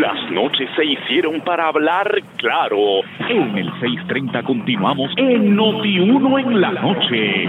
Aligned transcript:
Las 0.00 0.30
noches 0.30 0.68
se 0.76 0.84
hicieron 0.84 1.40
para 1.40 1.68
hablar 1.68 2.20
claro. 2.36 3.00
En 3.30 3.56
el 3.56 3.70
630 3.80 4.42
continuamos 4.42 5.10
en 5.16 5.56
Noti1 5.56 6.40
en 6.40 6.60
la 6.60 6.72
noche. 6.72 7.48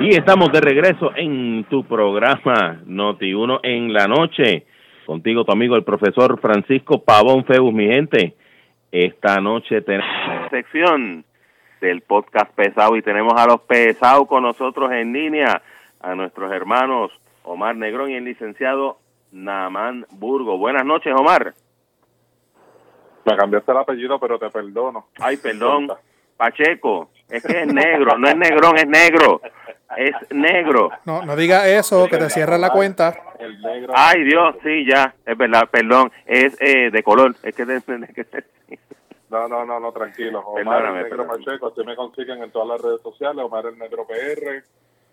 Y 0.00 0.08
estamos 0.10 0.52
de 0.52 0.60
regreso 0.60 1.10
en 1.16 1.64
tu 1.70 1.84
programa 1.84 2.82
Noti1 2.86 3.60
en 3.62 3.94
la 3.94 4.08
noche. 4.08 4.66
Contigo 5.06 5.42
tu 5.46 5.52
amigo 5.52 5.74
el 5.74 5.84
profesor 5.84 6.38
Francisco 6.38 7.02
Pavón 7.02 7.46
Febus, 7.46 7.72
mi 7.72 7.86
gente. 7.86 8.34
Esta 8.92 9.40
noche 9.40 9.80
tenemos 9.80 10.50
sección 10.50 11.24
del 11.80 12.02
podcast 12.02 12.54
pesado 12.54 12.94
y 12.96 13.00
tenemos 13.00 13.32
a 13.40 13.46
los 13.46 13.62
pesados 13.62 14.28
con 14.28 14.42
nosotros 14.42 14.92
en 14.92 15.14
línea, 15.14 15.62
a 16.02 16.14
nuestros 16.14 16.52
hermanos 16.52 17.10
Omar 17.42 17.74
Negrón 17.74 18.10
y 18.10 18.16
el 18.16 18.24
licenciado 18.24 18.98
Namán 19.32 20.06
Burgo. 20.10 20.56
Buenas 20.58 20.84
noches, 20.84 21.12
Omar. 21.16 21.54
Me 23.24 23.36
cambiaste 23.36 23.72
el 23.72 23.78
apellido, 23.78 24.18
pero 24.18 24.38
te 24.38 24.48
perdono. 24.50 25.08
Ay, 25.20 25.36
perdón. 25.36 25.88
Pacheco, 26.36 27.10
es 27.28 27.42
que 27.44 27.62
es 27.62 27.66
negro, 27.66 28.16
no 28.16 28.28
es 28.28 28.36
negrón, 28.36 28.78
es 28.78 28.86
negro. 28.86 29.40
Es 29.96 30.12
negro. 30.30 30.90
No, 31.04 31.22
no 31.22 31.34
diga 31.34 31.68
eso, 31.68 32.06
que 32.08 32.16
te 32.18 32.30
cierran 32.30 32.60
la 32.60 32.70
cuenta. 32.70 33.14
El 33.38 33.60
negro. 33.60 33.92
Ay, 33.96 34.22
Dios, 34.24 34.54
sí, 34.62 34.86
ya, 34.88 35.14
es 35.26 35.36
verdad, 35.36 35.68
perdón. 35.70 36.12
Es 36.26 36.56
eh, 36.60 36.90
de 36.90 37.02
color, 37.02 37.34
es 37.42 37.54
que 37.54 37.64
de, 37.64 37.80
de- 37.80 38.06
que- 38.14 38.44
No, 39.30 39.48
no, 39.48 39.64
no, 39.66 39.80
no, 39.80 39.92
tranquilo. 39.92 40.40
Omar 40.40 40.64
Perdóname, 40.64 40.98
el 41.00 41.04
Negro 41.04 41.16
perdóname. 41.26 41.44
Pacheco, 41.44 41.66
así 41.68 41.84
me 41.84 41.96
consiguen 41.96 42.42
en 42.42 42.50
todas 42.50 42.68
las 42.68 42.80
redes 42.80 43.02
sociales, 43.02 43.44
Omar 43.44 43.66
el 43.66 43.78
Negro 43.78 44.06
PR. 44.06 44.62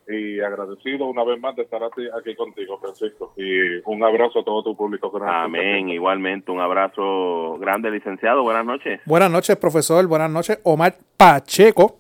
Y 0.07 0.39
agradecido 0.39 1.07
una 1.07 1.23
vez 1.23 1.39
más 1.39 1.55
de 1.55 1.63
estar 1.63 1.83
aquí, 1.83 2.07
aquí 2.15 2.35
contigo, 2.35 2.77
Francisco. 2.79 3.33
Y 3.37 3.77
un 3.85 4.03
abrazo 4.03 4.39
a 4.39 4.43
todo 4.43 4.63
tu 4.63 4.77
público. 4.77 5.11
que 5.11 5.17
Amén, 5.25 5.89
igualmente, 5.89 6.51
un 6.51 6.59
abrazo 6.59 7.57
grande, 7.59 7.89
licenciado. 7.89 8.43
Buenas 8.43 8.65
noches. 8.65 9.01
Buenas 9.05 9.31
noches, 9.31 9.55
profesor. 9.57 10.05
Buenas 10.05 10.29
noches, 10.29 10.59
Omar 10.63 10.95
Pacheco. 11.17 11.97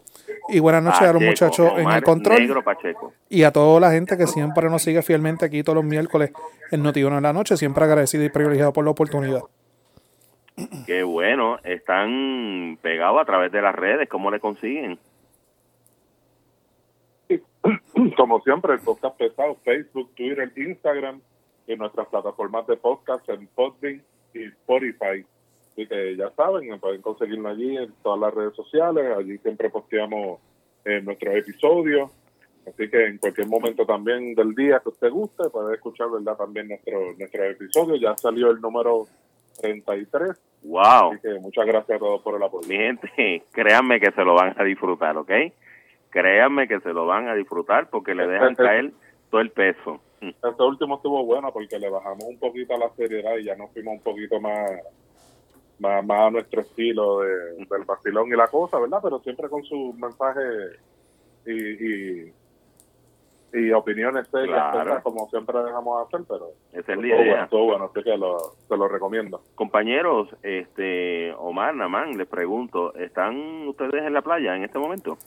Y 0.49 0.59
buenas 0.59 0.83
noches 0.83 1.01
a 1.01 1.13
los 1.13 1.21
muchachos 1.21 1.71
en 1.77 1.89
el 1.89 2.03
control. 2.03 2.39
Negro 2.39 2.63
Pacheco. 2.63 3.13
Y 3.29 3.43
a 3.43 3.51
toda 3.51 3.79
la 3.79 3.91
gente 3.91 4.17
que 4.17 4.27
siempre 4.27 4.69
nos 4.69 4.83
sigue 4.83 5.01
fielmente 5.01 5.45
aquí 5.45 5.63
todos 5.63 5.77
los 5.77 5.85
miércoles 5.85 6.31
en 6.71 6.83
Noti1 6.83 7.17
en 7.17 7.23
la 7.23 7.33
noche. 7.33 7.57
Siempre 7.57 7.83
agradecido 7.83 8.23
y 8.23 8.29
privilegiado 8.29 8.71
por 8.71 8.85
la 8.85 8.91
oportunidad. 8.91 9.41
Qué 10.85 11.03
bueno, 11.03 11.57
están 11.63 12.77
pegados 12.81 13.21
a 13.21 13.25
través 13.25 13.51
de 13.51 13.61
las 13.61 13.75
redes, 13.75 14.07
¿cómo 14.07 14.31
le 14.31 14.39
consiguen? 14.39 14.97
Como 18.17 18.41
siempre, 18.41 18.73
el 18.73 18.79
podcast 18.79 19.17
pesado, 19.17 19.55
Facebook, 19.63 20.11
Twitter, 20.15 20.51
Instagram 20.55 21.21
y 21.67 21.75
nuestras 21.75 22.07
plataformas 22.07 22.67
de 22.67 22.77
podcast 22.77 23.27
en 23.29 23.47
Podbean 23.47 24.01
y 24.33 24.43
Spotify. 24.45 25.25
Así 25.71 25.87
que 25.87 26.15
ya 26.15 26.29
saben, 26.31 26.79
pueden 26.79 27.01
conseguirlo 27.01 27.49
allí 27.49 27.77
en 27.77 27.91
todas 28.03 28.19
las 28.19 28.33
redes 28.33 28.55
sociales. 28.55 29.17
Allí 29.17 29.37
siempre 29.39 29.69
posteamos 29.69 30.39
eh, 30.85 31.01
nuestros 31.01 31.35
episodios. 31.35 32.11
Así 32.67 32.89
que 32.89 33.05
en 33.05 33.17
cualquier 33.17 33.47
momento 33.47 33.85
también 33.85 34.33
del 34.35 34.55
día 34.55 34.79
que 34.79 34.89
usted 34.89 35.09
guste, 35.09 35.49
puede 35.49 35.75
escuchar 35.75 36.09
verdad 36.09 36.35
también 36.35 36.67
nuestro, 36.67 37.13
nuestro 37.17 37.43
episodio. 37.43 37.95
Ya 37.95 38.15
salió 38.15 38.51
el 38.51 38.61
número 38.61 39.07
33. 39.61 40.31
Wow. 40.63 41.11
Así 41.11 41.21
que 41.21 41.39
muchas 41.39 41.65
gracias 41.65 41.95
a 41.95 41.99
todos 41.99 42.21
por 42.21 42.35
el 42.35 42.43
apoyo. 42.43 42.67
Mi 42.67 42.77
gente, 42.77 43.43
créanme 43.51 43.99
que 43.99 44.11
se 44.11 44.23
lo 44.23 44.35
van 44.35 44.55
a 44.57 44.63
disfrutar, 44.63 45.17
¿ok? 45.17 45.31
Créanme 46.15 46.65
que 46.69 46.79
se 46.79 46.93
lo 46.93 47.05
van 47.05 47.27
a 47.27 47.35
disfrutar 47.35 47.89
porque 47.89 48.15
le 48.15 48.25
dejan 48.25 48.55
caer 48.55 48.93
todo 49.29 49.41
el 49.41 49.51
peso. 49.51 49.99
Este 50.21 50.63
último 50.63 50.95
estuvo 50.95 51.25
bueno 51.25 51.51
porque 51.51 51.77
le 51.77 51.89
bajamos 51.89 52.23
un 52.23 52.39
poquito 52.39 52.73
a 52.73 52.77
la 52.77 52.89
seriedad 52.91 53.35
y 53.35 53.43
ya 53.43 53.57
nos 53.57 53.69
fuimos 53.73 53.95
un 53.95 53.99
poquito 53.99 54.39
más, 54.39 54.71
más, 55.77 56.05
más 56.05 56.21
a 56.21 56.29
nuestro 56.29 56.61
estilo 56.61 57.19
de, 57.19 57.65
del 57.69 57.83
vacilón 57.85 58.29
y 58.29 58.37
la 58.37 58.47
cosa, 58.47 58.79
¿verdad? 58.79 58.99
Pero 59.03 59.19
siempre 59.19 59.49
con 59.49 59.61
sus 59.65 59.93
mensajes 59.95 60.79
y, 61.45 61.51
y, 61.51 62.33
y 63.51 63.71
opiniones 63.73 64.25
serias, 64.29 65.03
como 65.03 65.27
siempre 65.27 65.61
dejamos 65.63 66.07
hacer, 66.07 66.21
pero 66.29 66.51
Esa 66.71 66.93
es 66.93 66.97
la 66.97 67.07
estuvo 67.07 67.17
bueno, 67.17 67.43
estuvo 67.43 67.65
bueno, 67.65 67.91
así 67.93 68.03
que 68.03 68.17
lo, 68.17 68.37
se 68.69 68.77
lo 68.77 68.87
recomiendo. 68.87 69.41
Compañeros, 69.55 70.29
este, 70.43 71.33
Omar, 71.33 71.75
Namán, 71.75 72.17
les 72.17 72.27
pregunto, 72.29 72.95
¿están 72.95 73.67
ustedes 73.67 74.05
en 74.05 74.13
la 74.13 74.21
playa 74.21 74.55
en 74.55 74.63
este 74.63 74.79
momento? 74.79 75.17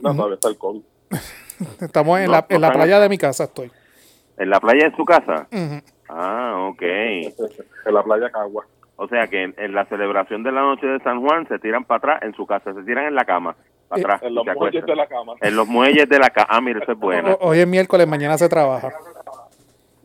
No, 0.00 0.14
todavía 0.14 0.34
está 0.34 0.48
el 0.48 0.58
COVID. 0.58 0.80
Estamos 1.80 2.18
en 2.20 2.26
No, 2.26 2.32
la, 2.32 2.46
en 2.48 2.60
la 2.60 2.72
playa 2.72 2.98
de 3.00 3.08
mi 3.08 3.18
casa, 3.18 3.44
estoy. 3.44 3.70
¿En 4.38 4.50
la 4.50 4.58
playa 4.60 4.86
en 4.86 4.96
su 4.96 5.04
casa? 5.04 5.46
Ah, 6.08 6.68
ok. 6.70 6.82
En 7.86 7.94
la 7.94 8.02
playa 8.02 8.30
Cagua. 8.30 8.64
O 8.96 9.08
sea 9.08 9.26
que 9.26 9.42
en, 9.42 9.54
en 9.58 9.74
la 9.74 9.84
celebración 9.86 10.42
de 10.44 10.52
la 10.52 10.60
noche 10.60 10.86
de 10.86 11.00
San 11.00 11.20
Juan 11.20 11.48
se 11.48 11.58
tiran 11.58 11.84
para 11.84 11.98
atrás 11.98 12.22
en 12.22 12.34
su 12.34 12.46
casa, 12.46 12.72
se 12.72 12.82
tiran 12.84 13.06
en 13.06 13.14
la 13.16 13.24
cama, 13.24 13.56
para 13.88 14.00
Eh, 14.00 14.04
atrás. 14.04 14.22
En 14.22 14.34
los 14.34 14.44
muelles 14.46 14.56
acuestan. 14.82 14.86
de 14.86 14.96
la 14.96 15.06
cama. 15.08 15.32
En 15.40 15.56
los 15.56 15.66
muelles 15.66 16.08
de 16.08 16.18
la 16.20 16.30
cama. 16.30 16.46
Ah, 16.50 16.60
mira, 16.60 16.78
eso 16.80 16.92
es 16.92 16.98
bueno. 17.00 17.36
Hoy 17.40 17.58
es 17.58 17.66
miércoles, 17.66 18.06
mañana 18.06 18.38
se 18.38 18.48
trabaja. 18.48 18.92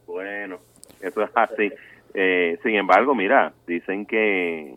Bueno, 0.07 0.57
eso 1.01 1.21
es 1.21 1.29
así. 1.35 1.71
Eh, 2.15 2.57
sin 2.63 2.75
embargo, 2.75 3.13
mira, 3.13 3.53
dicen 3.67 4.05
que, 4.07 4.75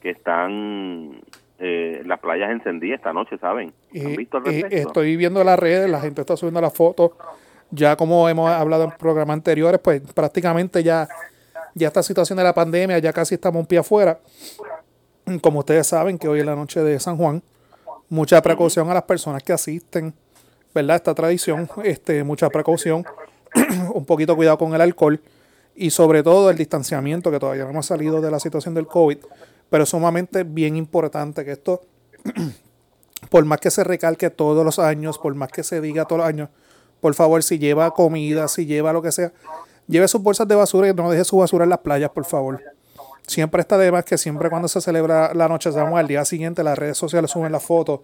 que 0.00 0.10
están 0.10 1.20
eh, 1.58 2.02
las 2.04 2.20
playas 2.20 2.50
encendidas 2.50 2.98
esta 2.98 3.12
noche, 3.12 3.38
¿saben? 3.38 3.72
¿Han 3.94 4.10
Y, 4.12 4.16
visto 4.16 4.38
al 4.38 4.46
y 4.52 4.62
respecto? 4.62 4.88
estoy 4.88 5.16
viendo 5.16 5.42
las 5.44 5.58
redes, 5.58 5.88
la 5.88 6.00
gente 6.00 6.20
está 6.20 6.36
subiendo 6.36 6.60
las 6.60 6.72
fotos. 6.74 7.12
Ya 7.70 7.96
como 7.96 8.28
hemos 8.28 8.50
hablado 8.50 8.84
en 8.84 8.90
programas 8.92 9.34
anteriores, 9.34 9.80
pues 9.82 10.00
prácticamente 10.12 10.82
ya, 10.82 11.08
ya 11.74 11.88
esta 11.88 12.02
situación 12.02 12.36
de 12.36 12.44
la 12.44 12.54
pandemia, 12.54 12.98
ya 12.98 13.12
casi 13.12 13.34
estamos 13.34 13.60
un 13.60 13.66
pie 13.66 13.78
afuera. 13.78 14.18
Como 15.40 15.60
ustedes 15.60 15.86
saben 15.86 16.18
que 16.18 16.28
hoy 16.28 16.40
es 16.40 16.46
la 16.46 16.54
noche 16.54 16.80
de 16.82 17.00
San 17.00 17.16
Juan, 17.16 17.42
mucha 18.08 18.40
precaución 18.42 18.90
a 18.90 18.94
las 18.94 19.04
personas 19.04 19.42
que 19.42 19.52
asisten, 19.52 20.12
¿verdad? 20.74 20.96
Esta 20.96 21.14
tradición, 21.14 21.68
este, 21.82 22.22
mucha 22.24 22.50
precaución, 22.50 23.04
un 23.94 24.04
poquito 24.04 24.36
cuidado 24.36 24.58
con 24.58 24.74
el 24.74 24.80
alcohol 24.80 25.20
y 25.74 25.90
sobre 25.90 26.22
todo 26.22 26.50
el 26.50 26.56
distanciamiento, 26.56 27.30
que 27.30 27.38
todavía 27.40 27.64
no 27.64 27.70
hemos 27.70 27.86
salido 27.86 28.20
de 28.20 28.30
la 28.30 28.38
situación 28.38 28.74
del 28.74 28.86
COVID, 28.86 29.18
pero 29.70 29.84
es 29.84 29.90
sumamente 29.90 30.44
bien 30.44 30.76
importante 30.76 31.44
que 31.44 31.52
esto 31.52 31.82
por 33.30 33.44
más 33.44 33.58
que 33.60 33.70
se 33.70 33.84
recalque 33.84 34.30
todos 34.30 34.64
los 34.64 34.78
años, 34.78 35.18
por 35.18 35.34
más 35.34 35.50
que 35.50 35.62
se 35.62 35.80
diga 35.80 36.04
todos 36.04 36.20
los 36.20 36.28
años, 36.28 36.48
por 37.00 37.14
favor, 37.14 37.42
si 37.42 37.58
lleva 37.58 37.90
comida, 37.92 38.48
si 38.48 38.66
lleva 38.66 38.92
lo 38.92 39.02
que 39.02 39.12
sea, 39.12 39.32
lleve 39.86 40.08
sus 40.08 40.22
bolsas 40.22 40.48
de 40.48 40.54
basura 40.54 40.88
y 40.88 40.94
no 40.94 41.10
deje 41.10 41.24
su 41.24 41.36
basura 41.36 41.64
en 41.64 41.70
las 41.70 41.80
playas, 41.80 42.10
por 42.10 42.24
favor. 42.24 42.60
Siempre 43.26 43.60
está 43.60 43.78
de 43.78 43.90
más 43.90 44.04
que 44.04 44.18
siempre 44.18 44.50
cuando 44.50 44.68
se 44.68 44.80
celebra 44.80 45.32
la 45.34 45.48
noche 45.48 45.70
de 45.70 45.80
al 45.80 46.06
día 46.06 46.24
siguiente 46.24 46.62
las 46.62 46.78
redes 46.78 46.98
sociales 46.98 47.30
suben 47.30 47.52
las 47.52 47.62
fotos 47.62 48.00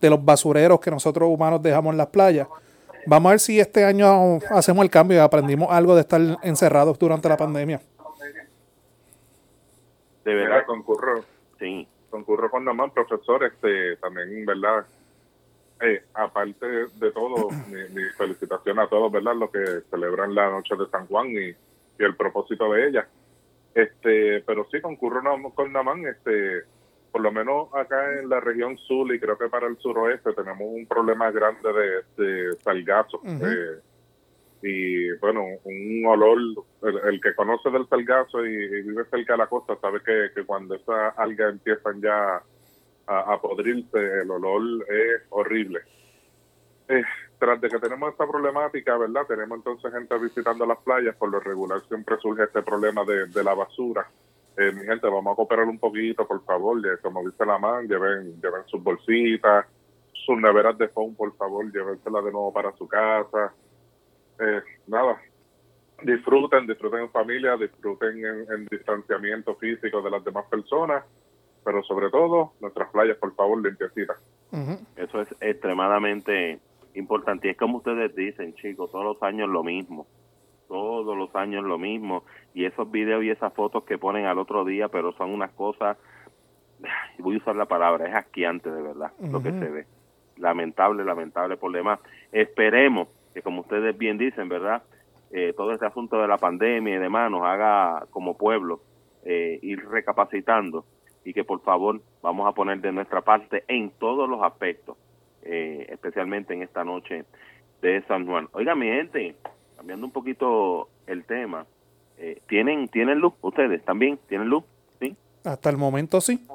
de 0.00 0.10
los 0.10 0.24
basureros 0.24 0.80
que 0.80 0.90
nosotros 0.90 1.28
humanos 1.28 1.62
dejamos 1.62 1.92
en 1.92 1.98
las 1.98 2.08
playas. 2.08 2.48
Vamos 3.06 3.30
a 3.30 3.32
ver 3.32 3.40
si 3.40 3.58
este 3.58 3.84
año 3.84 4.38
hacemos 4.50 4.84
el 4.84 4.90
cambio 4.90 5.16
y 5.18 5.20
aprendimos 5.20 5.68
algo 5.70 5.94
de 5.94 6.02
estar 6.02 6.20
encerrados 6.42 6.98
durante 6.98 7.28
la 7.28 7.36
pandemia. 7.36 7.80
De 10.24 10.34
Mira, 10.34 10.48
verdad, 10.48 10.66
concurro, 10.66 11.24
sí. 11.58 11.86
concurro 12.10 12.50
con 12.50 12.64
Namán, 12.64 12.90
profesor, 12.90 13.44
este, 13.44 13.96
también, 13.96 14.46
¿verdad? 14.46 14.86
Eh, 15.80 16.02
aparte 16.14 16.66
de 16.66 17.10
todo, 17.12 17.50
mi, 17.68 17.82
mi 17.94 18.08
felicitación 18.16 18.78
a 18.78 18.88
todos, 18.88 19.10
¿verdad? 19.10 19.34
Los 19.34 19.50
que 19.50 19.80
celebran 19.90 20.34
la 20.34 20.50
noche 20.50 20.76
de 20.76 20.86
San 20.88 21.06
Juan 21.06 21.28
y, 21.30 21.48
y 21.48 22.04
el 22.04 22.16
propósito 22.16 22.72
de 22.72 22.88
ella. 22.88 23.08
Este, 23.74 24.42
pero 24.42 24.66
sí 24.70 24.80
concurro 24.80 25.22
con 25.54 25.72
Namán, 25.72 26.06
este, 26.06 26.62
por 27.10 27.20
lo 27.20 27.32
menos 27.32 27.68
acá 27.74 28.18
en 28.18 28.28
la 28.28 28.40
región 28.40 28.76
sur 28.78 29.14
y 29.14 29.20
creo 29.20 29.36
que 29.36 29.48
para 29.48 29.66
el 29.66 29.76
suroeste 29.78 30.32
tenemos 30.32 30.62
un 30.62 30.86
problema 30.86 31.30
grande 31.30 31.72
de, 31.72 32.24
de 32.24 32.56
salgazo. 32.62 33.20
Eh, 33.24 33.80
y 34.62 35.10
bueno, 35.18 35.44
un 35.64 36.06
olor, 36.06 36.38
el, 36.82 36.98
el 37.12 37.20
que 37.20 37.34
conoce 37.34 37.70
del 37.70 37.88
salgazo 37.88 38.46
y, 38.46 38.82
vive 38.82 39.04
cerca 39.10 39.32
de 39.32 39.38
la 39.38 39.48
costa 39.48 39.76
sabe 39.80 40.00
que, 40.04 40.30
que 40.34 40.44
cuando 40.44 40.76
esas 40.76 41.18
algas 41.18 41.52
empiezan 41.52 42.00
ya 42.00 42.40
a, 43.06 43.40
podrirse, 43.40 43.98
el 44.22 44.30
olor 44.30 44.62
es 44.88 45.22
horrible. 45.30 45.80
Eh, 46.88 47.02
tras 47.38 47.60
de 47.60 47.68
que 47.68 47.78
tenemos 47.78 48.12
esta 48.12 48.26
problemática, 48.26 48.96
¿verdad? 48.96 49.26
Tenemos 49.26 49.58
entonces 49.58 49.92
gente 49.92 50.16
visitando 50.18 50.64
las 50.64 50.78
playas, 50.78 51.16
por 51.16 51.30
lo 51.30 51.40
regular 51.40 51.80
siempre 51.88 52.16
surge 52.18 52.44
este 52.44 52.62
problema 52.62 53.04
de, 53.04 53.26
de 53.26 53.44
la 53.44 53.54
basura. 53.54 54.06
Eh, 54.56 54.70
mi 54.72 54.84
gente, 54.84 55.08
vamos 55.08 55.32
a 55.32 55.36
cooperar 55.36 55.64
un 55.64 55.78
poquito, 55.78 56.26
por 56.26 56.44
favor, 56.44 56.78
como 57.00 57.22
dice 57.24 57.44
la 57.46 57.58
man, 57.58 57.88
lleven, 57.88 58.40
lleven 58.40 58.62
sus 58.66 58.82
bolsitas, 58.82 59.66
sus 60.12 60.38
neveras 60.38 60.76
de 60.76 60.88
foam, 60.88 61.14
por 61.14 61.34
favor, 61.36 61.64
llévenselas 61.72 62.24
de 62.24 62.30
nuevo 62.30 62.52
para 62.52 62.72
su 62.76 62.86
casa. 62.86 63.52
Eh, 64.40 64.60
nada, 64.86 65.20
disfruten, 66.02 66.66
disfruten 66.66 67.00
en 67.00 67.10
familia, 67.10 67.56
disfruten 67.56 68.24
en, 68.24 68.52
en 68.52 68.66
distanciamiento 68.70 69.54
físico 69.56 70.02
de 70.02 70.10
las 70.10 70.24
demás 70.24 70.46
personas, 70.46 71.04
pero 71.64 71.82
sobre 71.84 72.10
todo, 72.10 72.52
nuestras 72.60 72.90
playas, 72.90 73.16
por 73.18 73.34
favor, 73.34 73.62
limpiecitas. 73.62 74.16
Eso 74.96 75.20
es 75.20 75.28
extremadamente 75.40 76.58
importante. 76.94 77.48
Y 77.48 77.50
es 77.52 77.56
como 77.56 77.78
ustedes 77.78 78.14
dicen, 78.14 78.54
chicos, 78.54 78.90
todos 78.90 79.04
los 79.04 79.22
años 79.22 79.48
lo 79.48 79.62
mismo. 79.62 80.06
todos 80.72 81.16
los 81.16 81.34
años 81.36 81.64
lo 81.64 81.76
mismo 81.78 82.24
y 82.54 82.64
esos 82.64 82.90
videos 82.90 83.22
y 83.22 83.30
esas 83.30 83.52
fotos 83.52 83.84
que 83.84 83.98
ponen 83.98 84.24
al 84.24 84.38
otro 84.38 84.64
día, 84.64 84.88
pero 84.88 85.12
son 85.12 85.30
unas 85.30 85.50
cosas, 85.52 85.98
voy 87.18 87.34
a 87.34 87.38
usar 87.38 87.56
la 87.56 87.66
palabra, 87.66 88.08
es 88.08 88.14
asqueante 88.14 88.70
de 88.70 88.80
verdad 88.80 89.12
lo 89.20 89.42
que 89.42 89.50
se 89.52 89.68
ve. 89.68 89.86
Lamentable, 90.38 91.04
lamentable 91.04 91.58
por 91.58 91.72
demás. 91.72 92.00
Esperemos 92.32 93.08
que 93.32 93.42
como 93.42 93.62
ustedes 93.62 93.96
bien 93.96 94.18
dicen, 94.18 94.48
¿verdad? 94.48 94.82
Eh, 95.30 95.54
todo 95.56 95.72
este 95.72 95.86
asunto 95.86 96.20
de 96.20 96.28
la 96.28 96.36
pandemia 96.36 96.96
y 96.96 96.98
demás 96.98 97.30
nos 97.30 97.42
haga 97.42 98.06
como 98.10 98.36
pueblo 98.36 98.80
eh, 99.24 99.58
ir 99.62 99.88
recapacitando 99.88 100.84
y 101.24 101.32
que 101.32 101.44
por 101.44 101.62
favor 101.62 102.00
vamos 102.22 102.48
a 102.48 102.52
poner 102.52 102.80
de 102.80 102.92
nuestra 102.92 103.20
parte 103.22 103.64
en 103.68 103.90
todos 103.90 104.28
los 104.28 104.42
aspectos, 104.42 104.96
eh, 105.42 105.86
especialmente 105.88 106.54
en 106.54 106.62
esta 106.62 106.84
noche 106.84 107.24
de 107.80 108.02
San 108.06 108.26
Juan. 108.26 108.48
Oiga, 108.52 108.74
mi 108.74 108.86
gente, 108.86 109.36
cambiando 109.76 110.06
un 110.06 110.12
poquito 110.12 110.88
el 111.06 111.24
tema, 111.24 111.66
eh, 112.18 112.40
¿tienen, 112.48 112.88
¿tienen 112.88 113.18
luz 113.18 113.34
ustedes 113.40 113.84
también? 113.84 114.18
¿Tienen 114.28 114.48
luz? 114.48 114.64
¿Sí? 115.00 115.16
Hasta 115.44 115.70
el 115.70 115.76
momento 115.76 116.20
sí. 116.20 116.46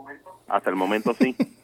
Hasta 0.47 0.69
el 0.69 0.75
momento 0.75 1.13
sí. 1.13 1.35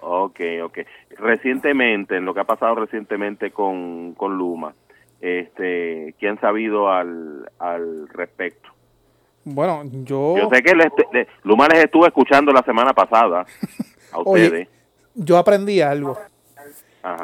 ok, 0.00 0.40
ok. 0.64 0.78
Recientemente, 1.18 2.16
en 2.16 2.24
lo 2.24 2.34
que 2.34 2.40
ha 2.40 2.44
pasado 2.44 2.74
recientemente 2.74 3.50
con, 3.50 4.14
con 4.14 4.36
Luma, 4.36 4.74
este, 5.20 6.14
¿qué 6.18 6.28
han 6.28 6.40
sabido 6.40 6.90
al, 6.90 7.50
al 7.58 8.08
respecto? 8.08 8.70
Bueno, 9.44 9.82
yo... 9.84 10.36
Yo 10.36 10.48
sé 10.50 10.62
que 10.62 11.26
Luma 11.44 11.66
les 11.68 11.84
estuvo 11.84 12.06
escuchando 12.06 12.52
la 12.52 12.62
semana 12.62 12.92
pasada 12.92 13.46
a 14.12 14.20
ustedes. 14.24 14.68
yo 15.14 15.38
aprendí 15.38 15.80
algo. 15.80 16.18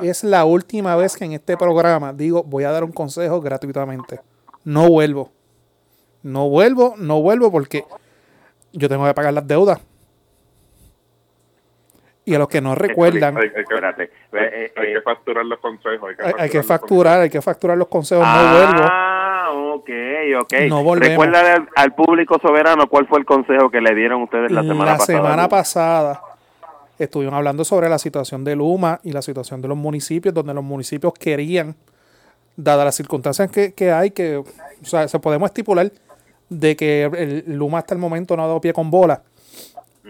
Es 0.03 0.25
la 0.25 0.45
última 0.45 0.97
vez 0.97 1.17
que 1.17 1.25
en 1.25 1.33
este 1.33 1.57
programa 1.57 2.13
digo, 2.13 2.43
voy 2.43 2.65
a 2.65 2.71
dar 2.71 2.85
un 2.85 2.93
consejo 2.93 3.41
gratuitamente. 3.41 4.21
No 4.65 4.89
vuelvo. 4.89 5.31
No 6.23 6.49
vuelvo, 6.49 6.95
no 6.97 7.21
vuelvo 7.21 7.53
porque 7.53 7.85
yo 8.73 8.89
tengo 8.89 9.05
que 9.05 9.15
pagar 9.15 9.35
las 9.35 9.47
deudas. 9.47 9.81
Y 12.27 12.35
a 12.35 12.39
los 12.41 12.49
que 12.49 12.61
no 12.61 12.75
recuerdan. 12.75 13.37
Hay, 13.39 13.51
que, 13.51 15.01
facturar 15.01 15.47
los 15.47 15.61
consejos. 15.61 16.11
Hay 16.37 16.51
que 16.51 16.63
facturar, 16.65 17.21
hay 17.21 17.31
que 17.31 17.41
facturar, 17.41 17.79
los 17.79 17.87
consejos. 17.87 18.27
no 18.27 18.53
vuelvo. 18.53 18.83
Ah, 18.83 19.51
ok, 19.53 19.91
ok. 20.41 20.53
No 20.69 20.95
Recuerda 20.97 21.67
al, 21.77 21.95
público 21.95 22.41
soberano 22.43 22.89
cuál 22.89 23.07
fue 23.07 23.21
el 23.21 23.25
consejo 23.25 23.71
que 23.71 23.81
le 23.81 23.95
dieron 23.95 24.23
ustedes 24.23 24.51
la 24.51 24.63
semana 24.63 24.97
pasada. 24.97 25.19
La 25.19 25.25
semana 25.25 25.49
pasada 25.49 26.21
estuvieron 26.99 27.35
hablando 27.35 27.65
sobre 27.65 27.89
la 27.89 27.99
situación 27.99 28.43
de 28.43 28.57
Luma 28.57 28.99
y 29.05 29.13
la 29.13 29.23
situación 29.23 29.63
de 29.63 29.69
los 29.69 29.77
municipios, 29.77 30.35
donde 30.35 30.53
los 30.53 30.65
municipios 30.65 31.13
querían, 31.15 31.77
dadas 32.57 32.87
las 32.87 32.95
circunstancias 32.97 33.51
que, 33.51 33.93
hay, 33.93 34.11
que 34.11 34.39
o 34.39 34.45
sea, 34.83 35.07
se 35.07 35.19
podemos 35.21 35.49
estipular 35.49 35.93
de 36.49 36.75
que 36.75 37.05
el 37.05 37.57
Luma 37.57 37.79
hasta 37.79 37.95
el 37.95 38.01
momento 38.01 38.37
no 38.37 38.43
ha 38.43 38.47
dado 38.47 38.61
pie 38.61 38.73
con 38.73 38.91
bola, 38.91 39.23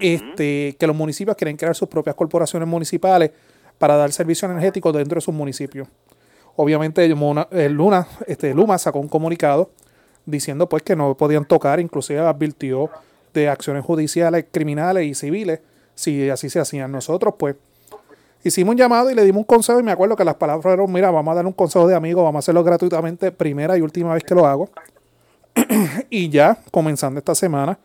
este, 0.01 0.77
que 0.79 0.87
los 0.87 0.97
municipios 0.97 1.37
quieren 1.37 1.57
crear 1.57 1.75
sus 1.75 1.89
propias 1.89 2.17
corporaciones 2.17 2.69
municipales 2.69 3.31
para 3.79 3.97
dar 3.97 4.13
servicio 4.13 4.49
energético 4.51 4.93
dentro 4.93 5.17
de 5.17 5.21
sus 5.21 5.35
municipios. 5.35 5.89
Obviamente 6.57 7.05
el 7.05 7.73
Luna, 7.73 8.09
este, 8.27 8.55
Luma 8.55 8.79
sacó 8.79 8.99
un 8.99 9.09
comunicado 9.09 9.71
diciendo 10.25 10.69
pues 10.69 10.83
que 10.83 10.97
no 10.97 11.17
podían 11.17 11.45
tocar, 11.45 11.81
inclusive 11.81 12.21
advirtió 12.21 12.91
de 13.35 13.49
acciones 13.49 13.85
judiciales, 13.85 14.47
criminales 14.51 15.05
y 15.05 15.15
civiles 15.15 15.61
si 15.95 16.31
así 16.31 16.49
se 16.49 16.61
hacían. 16.61 16.93
Nosotros, 16.93 17.35
pues, 17.39 17.57
hicimos 18.45 18.73
un 18.73 18.79
llamado 18.79 19.11
y 19.11 19.15
le 19.15 19.25
dimos 19.25 19.41
un 19.41 19.45
consejo 19.45 19.81
y 19.81 19.83
me 19.83 19.93
acuerdo 19.93 20.17
que 20.17 20.25
las 20.25 20.37
palabras 20.37 20.63
fueron, 20.63 20.93
mira, 20.93 21.11
vamos 21.11 21.33
a 21.33 21.37
dar 21.37 21.47
un 21.47 21.53
consejo 21.53 21.87
de 21.87 21.95
amigos, 21.95 22.23
vamos 22.23 22.37
a 22.37 22.41
hacerlo 22.41 22.63
gratuitamente, 22.63 23.33
primera 23.33 23.77
y 23.77 23.83
última 23.83 24.15
vez 24.15 24.25
que 24.25 24.35
lo 24.35 24.47
hago. 24.47 24.69
y 26.11 26.29
ya, 26.29 26.59
comenzando 26.71 27.19
esta 27.19 27.35
semana, 27.35 27.79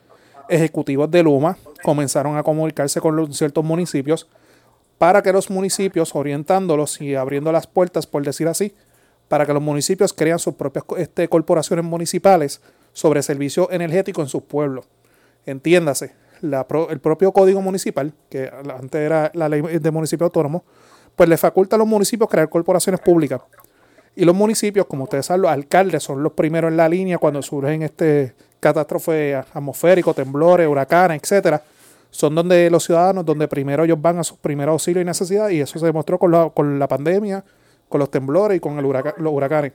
ejecutivos 0.49 1.09
de 1.09 1.23
Luma 1.23 1.57
comenzaron 1.83 2.37
a 2.37 2.43
comunicarse 2.43 2.99
con 3.01 3.33
ciertos 3.33 3.63
municipios 3.63 4.27
para 4.97 5.23
que 5.23 5.33
los 5.33 5.49
municipios, 5.49 6.15
orientándolos 6.15 7.01
y 7.01 7.15
abriendo 7.15 7.51
las 7.51 7.65
puertas, 7.65 8.05
por 8.05 8.23
decir 8.23 8.47
así, 8.47 8.75
para 9.27 9.45
que 9.45 9.53
los 9.53 9.61
municipios 9.61 10.13
crean 10.13 10.39
sus 10.39 10.55
propias 10.55 10.85
este, 10.97 11.27
corporaciones 11.27 11.85
municipales 11.85 12.61
sobre 12.93 13.23
servicio 13.23 13.71
energético 13.71 14.21
en 14.21 14.27
sus 14.27 14.43
pueblos. 14.43 14.85
Entiéndase, 15.45 16.13
el 16.41 16.99
propio 16.99 17.31
código 17.31 17.61
municipal, 17.61 18.13
que 18.29 18.51
antes 18.77 19.01
era 19.01 19.31
la 19.33 19.49
ley 19.49 19.61
de 19.61 19.91
municipio 19.91 20.25
autónomo, 20.25 20.63
pues 21.15 21.29
le 21.29 21.37
faculta 21.37 21.75
a 21.75 21.79
los 21.79 21.87
municipios 21.87 22.29
crear 22.29 22.49
corporaciones 22.49 23.01
públicas. 23.01 23.41
Y 24.15 24.25
los 24.25 24.35
municipios, 24.35 24.85
como 24.87 25.05
ustedes 25.05 25.25
saben, 25.25 25.43
los 25.43 25.51
alcaldes 25.51 26.03
son 26.03 26.21
los 26.21 26.33
primeros 26.33 26.69
en 26.69 26.77
la 26.77 26.89
línea 26.89 27.17
cuando 27.17 27.41
surgen 27.41 27.83
este 27.83 28.33
catástrofe 28.59 29.35
atmosférico, 29.35 30.13
temblores, 30.13 30.67
huracanes, 30.67 31.21
etcétera. 31.23 31.61
Son 32.09 32.35
donde 32.35 32.69
los 32.69 32.83
ciudadanos, 32.83 33.25
donde 33.25 33.47
primero 33.47 33.85
ellos 33.85 34.01
van 34.01 34.19
a 34.19 34.23
sus 34.23 34.37
primeros 34.37 34.73
auxilios 34.73 35.01
y 35.01 35.05
necesidades, 35.05 35.53
y 35.53 35.61
eso 35.61 35.79
se 35.79 35.85
demostró 35.85 36.19
con 36.19 36.31
la, 36.31 36.49
con 36.49 36.77
la 36.77 36.87
pandemia, 36.87 37.43
con 37.87 37.99
los 37.99 38.11
temblores 38.11 38.57
y 38.57 38.59
con 38.59 38.77
el 38.77 38.83
los 38.83 39.33
huracanes. 39.33 39.73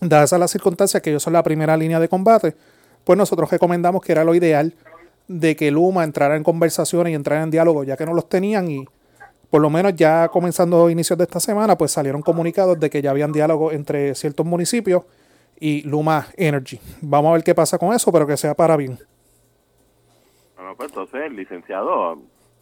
Dadas 0.00 0.32
las 0.32 0.50
circunstancias 0.50 1.02
que 1.02 1.10
ellos 1.10 1.22
son 1.22 1.32
la 1.32 1.42
primera 1.42 1.76
línea 1.76 1.98
de 1.98 2.08
combate, 2.08 2.54
pues 3.02 3.16
nosotros 3.16 3.50
recomendamos 3.50 4.02
que 4.02 4.12
era 4.12 4.24
lo 4.24 4.34
ideal 4.34 4.74
de 5.26 5.56
que 5.56 5.70
Luma 5.70 6.04
entrara 6.04 6.36
en 6.36 6.44
conversaciones 6.44 7.10
y 7.12 7.14
entrara 7.14 7.42
en 7.42 7.50
diálogo, 7.50 7.82
ya 7.82 7.96
que 7.96 8.06
no 8.06 8.14
los 8.14 8.28
tenían 8.28 8.70
y 8.70 8.84
por 9.50 9.60
lo 9.60 9.70
menos 9.70 9.94
ya 9.94 10.28
comenzando 10.28 10.90
inicios 10.90 11.18
de 11.18 11.24
esta 11.24 11.40
semana, 11.40 11.76
pues 11.76 11.92
salieron 11.92 12.22
comunicados 12.22 12.78
de 12.78 12.90
que 12.90 13.02
ya 13.02 13.10
habían 13.10 13.32
diálogo 13.32 13.72
entre 13.72 14.14
ciertos 14.14 14.44
municipios 14.44 15.04
y 15.58 15.82
Luma 15.82 16.26
Energy. 16.36 16.80
Vamos 17.00 17.30
a 17.30 17.34
ver 17.34 17.44
qué 17.44 17.54
pasa 17.54 17.78
con 17.78 17.94
eso, 17.94 18.12
pero 18.12 18.26
que 18.26 18.36
sea 18.36 18.54
para 18.54 18.76
bien. 18.76 18.98
Bueno, 20.56 20.74
pues 20.76 20.90
entonces, 20.90 21.32
licenciado, 21.32 22.18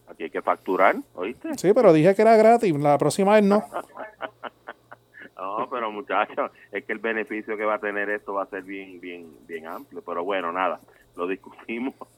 aquí 0.06 0.25
hay 0.25 0.31
que 0.31 0.42
facturar, 0.42 0.96
¿oíste? 1.14 1.54
Sí, 1.56 1.72
pero 1.75 1.92
dije 1.92 2.14
que 2.14 2.22
era 2.22 2.36
gratis, 2.36 2.75
la 2.76 2.98
próxima 2.98 3.34
vez 3.34 3.44
no. 3.44 3.64
no, 5.36 5.69
pero 5.70 5.90
muchachos, 5.90 6.50
es 6.70 6.84
que 6.84 6.92
el 6.92 6.98
beneficio 6.98 7.56
que 7.56 7.64
va 7.64 7.75
a 7.75 7.81
tener 7.81 8.10
esto 8.10 8.34
va 8.34 8.44
a 8.44 8.46
ser 8.46 8.62
bien, 8.62 9.00
bien, 9.00 9.26
bien 9.46 9.66
amplio, 9.66 10.02
pero 10.04 10.22
bueno, 10.22 10.52
nada 10.52 10.81
lo 11.16 11.26
discutimos 11.26 11.94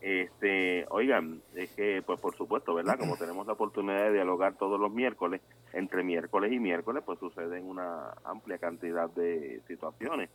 Este, 0.00 0.86
oigan, 0.90 1.42
es 1.54 1.74
que, 1.74 2.02
pues 2.06 2.20
por 2.20 2.36
supuesto, 2.36 2.74
¿verdad? 2.74 2.98
Como 2.98 3.16
tenemos 3.16 3.46
la 3.46 3.54
oportunidad 3.54 4.04
de 4.04 4.12
dialogar 4.12 4.54
todos 4.54 4.78
los 4.78 4.92
miércoles, 4.92 5.40
entre 5.72 6.04
miércoles 6.04 6.52
y 6.52 6.60
miércoles, 6.60 7.02
pues 7.04 7.18
suceden 7.18 7.68
una 7.68 8.12
amplia 8.24 8.58
cantidad 8.58 9.10
de 9.10 9.60
situaciones 9.66 10.30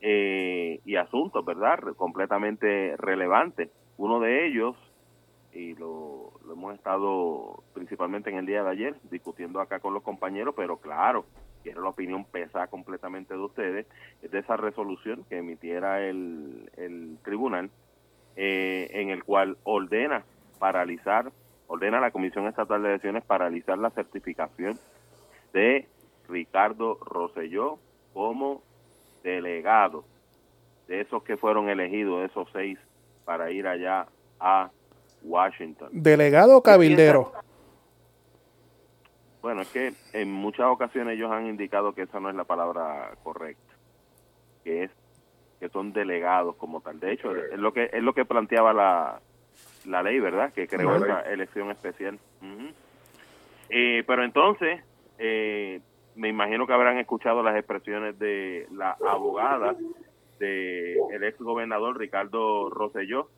eh, 0.00 0.80
y 0.84 0.96
asuntos, 0.96 1.44
¿verdad? 1.44 1.78
Completamente 1.96 2.96
relevantes. 2.96 3.70
Uno 3.96 4.18
de 4.18 4.46
ellos, 4.46 4.76
y 5.52 5.74
lo, 5.74 6.32
lo 6.44 6.54
hemos 6.54 6.74
estado 6.74 7.62
principalmente 7.74 8.30
en 8.30 8.38
el 8.38 8.46
día 8.46 8.64
de 8.64 8.70
ayer 8.70 8.96
discutiendo 9.10 9.60
acá 9.60 9.78
con 9.78 9.94
los 9.94 10.02
compañeros, 10.02 10.54
pero 10.56 10.78
claro, 10.78 11.26
quiero 11.62 11.82
la 11.82 11.90
opinión 11.90 12.24
pesada 12.24 12.66
completamente 12.66 13.34
de 13.34 13.40
ustedes, 13.40 13.86
es 14.22 14.30
de 14.30 14.38
esa 14.40 14.56
resolución 14.56 15.24
que 15.28 15.38
emitiera 15.38 16.02
el, 16.02 16.70
el 16.76 17.18
tribunal, 17.22 17.70
eh, 18.36 18.88
en 18.92 19.10
el 19.10 19.24
cual 19.24 19.56
ordena 19.64 20.24
paralizar, 20.58 21.30
ordena 21.66 21.98
a 21.98 22.00
la 22.00 22.10
Comisión 22.10 22.46
Estatal 22.46 22.82
de 22.82 22.90
Elecciones 22.90 23.24
paralizar 23.24 23.78
la 23.78 23.90
certificación 23.90 24.78
de 25.52 25.86
Ricardo 26.28 26.98
Rosselló 27.04 27.78
como 28.12 28.62
delegado 29.22 30.04
de 30.88 31.00
esos 31.00 31.22
que 31.22 31.36
fueron 31.36 31.68
elegidos, 31.68 32.30
esos 32.30 32.48
seis, 32.52 32.78
para 33.24 33.50
ir 33.50 33.66
allá 33.66 34.06
a 34.40 34.70
Washington. 35.22 35.90
¿Delegado 35.92 36.56
o 36.56 36.62
cabildero? 36.62 37.32
Bueno, 39.40 39.62
es 39.62 39.68
que 39.68 39.92
en 40.12 40.32
muchas 40.32 40.66
ocasiones 40.66 41.16
ellos 41.16 41.30
han 41.32 41.46
indicado 41.46 41.94
que 41.94 42.02
esa 42.02 42.20
no 42.20 42.30
es 42.30 42.36
la 42.36 42.44
palabra 42.44 43.12
correcta, 43.24 43.74
que 44.62 44.84
es 44.84 44.90
que 45.62 45.68
son 45.68 45.92
delegados 45.92 46.56
como 46.56 46.80
tal. 46.80 46.98
De 46.98 47.12
hecho, 47.12 47.32
es 47.36 47.56
lo 47.56 47.72
que 47.72 47.88
es 47.92 48.02
lo 48.02 48.14
que 48.14 48.24
planteaba 48.24 48.72
la, 48.72 49.20
la 49.86 50.02
ley, 50.02 50.18
¿verdad? 50.18 50.52
Que 50.52 50.66
creó 50.66 50.96
esa 50.96 51.20
elección 51.32 51.70
especial. 51.70 52.18
eh, 53.70 54.02
pero 54.04 54.24
entonces, 54.24 54.80
eh, 55.18 55.80
me 56.16 56.28
imagino 56.28 56.66
que 56.66 56.72
habrán 56.72 56.98
escuchado 56.98 57.44
las 57.44 57.54
expresiones 57.56 58.18
de 58.18 58.66
la 58.72 58.96
abogada 59.08 59.76
del 60.40 60.98
el 61.12 61.22
ex 61.22 61.38
gobernador 61.38 61.96
Ricardo 61.96 62.68
Rosselló, 62.68 63.28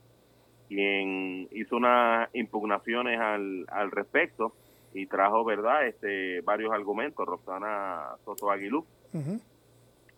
quien 0.69 1.47
hizo 1.53 1.77
unas 1.77 2.31
impugnaciones 2.35 3.21
al, 3.21 3.67
al 3.69 3.91
respecto 3.91 4.55
y 4.95 5.05
trajo, 5.09 5.45
¿verdad?, 5.45 5.87
este, 5.87 6.41
varios 6.41 6.73
argumentos, 6.73 7.27
Rosana 7.27 8.17
Soto 8.25 8.51
Aguilú. 8.51 8.87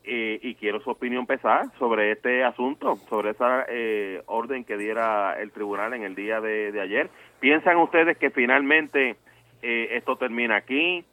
Eh, 0.08 0.38
y 0.40 0.54
quiero 0.54 0.80
su 0.82 0.90
opinión 0.90 1.26
pesar 1.26 1.64
sobre 1.80 2.12
este 2.12 2.44
asunto, 2.44 2.96
sobre 3.08 3.30
esa 3.30 3.66
eh, 3.68 4.22
orden 4.26 4.62
que 4.62 4.76
diera 4.76 5.34
el 5.40 5.50
tribunal 5.50 5.94
en 5.94 6.04
el 6.04 6.14
día 6.14 6.40
de, 6.40 6.80
ayer. 6.80 7.10
¿Piensan 7.40 7.78
ustedes 7.78 8.16
que 8.16 8.30
finalmente 8.30 9.16
eh, 9.62 9.88
esto 9.92 10.14
termina 10.16 10.54
aquí? 10.54 11.04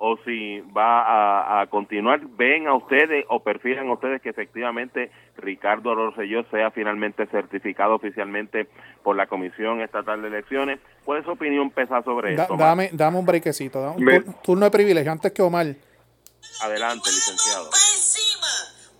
o 0.00 0.16
si 0.24 0.60
va 0.74 1.60
a, 1.60 1.66
continuar. 1.66 2.20
¿Ven 2.38 2.68
a 2.68 2.74
ustedes 2.74 3.24
o 3.28 3.42
prefieren 3.42 3.88
a 3.88 3.94
ustedes 3.94 4.22
que 4.22 4.28
efectivamente 4.28 5.10
Ricardo 5.36 5.92
Rosselló 5.92 6.44
sea 6.52 6.70
finalmente 6.70 7.26
certificado 7.26 7.96
oficialmente 7.96 8.68
por 9.02 9.16
la 9.16 9.26
Comisión 9.26 9.80
Estatal 9.80 10.22
de 10.22 10.28
Elecciones? 10.28 10.78
¿Cuál 11.04 11.18
es 11.18 11.24
su 11.24 11.32
opinión 11.32 11.70
pesa 11.70 12.00
sobre 12.04 12.34
esto? 12.34 12.56
Dame, 12.56 12.90
dame 12.92 13.18
un 13.18 13.26
brequecito, 13.26 13.82
dame 13.82 14.18
un 14.18 14.36
turno 14.40 14.66
de 14.66 14.70
privilegio 14.70 15.10
antes 15.10 15.32
que 15.32 15.42
Omar. 15.42 15.66
Adelante, 16.62 17.10
licenciado. 17.10 17.68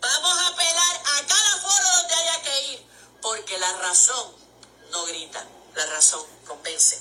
Vamos 0.00 0.38
a 0.38 0.48
apelar 0.48 0.96
a 0.96 1.26
cada 1.26 1.56
foro 1.62 1.86
donde 1.96 2.14
haya 2.14 2.42
que 2.42 2.72
ir, 2.72 2.86
porque 3.22 3.58
la 3.58 3.72
razón 3.78 4.32
no 4.92 5.06
grita, 5.06 5.44
la 5.74 5.86
razón 5.86 6.20
convence. 6.46 6.98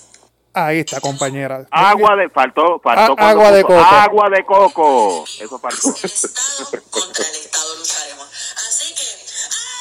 Ahí 0.54 0.80
está, 0.80 1.02
compañera. 1.02 1.68
Agua 1.70 2.16
de 2.16 2.30
faltó, 2.30 2.80
faltó 2.80 3.16
ah, 3.20 3.30
agua 3.30 3.52
de 3.52 3.62
coco. 3.62 3.80
Agua 3.80 4.30
de 4.30 4.46
coco. 4.46 5.26
Eso 5.40 5.60
faltó. 5.60 5.94
contra 6.90 7.28
el 7.28 7.36
Estado 7.36 7.76
lucharemos. 7.76 8.28
Así 8.56 8.96
que 8.96 9.06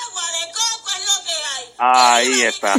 agua 0.08 0.24
de 0.32 0.52
coco 0.52 0.90
es 0.90 1.06
lo 1.06 1.24
que 1.24 1.36
hay. 1.54 1.74
Ahí 1.78 2.42
está. 2.42 2.74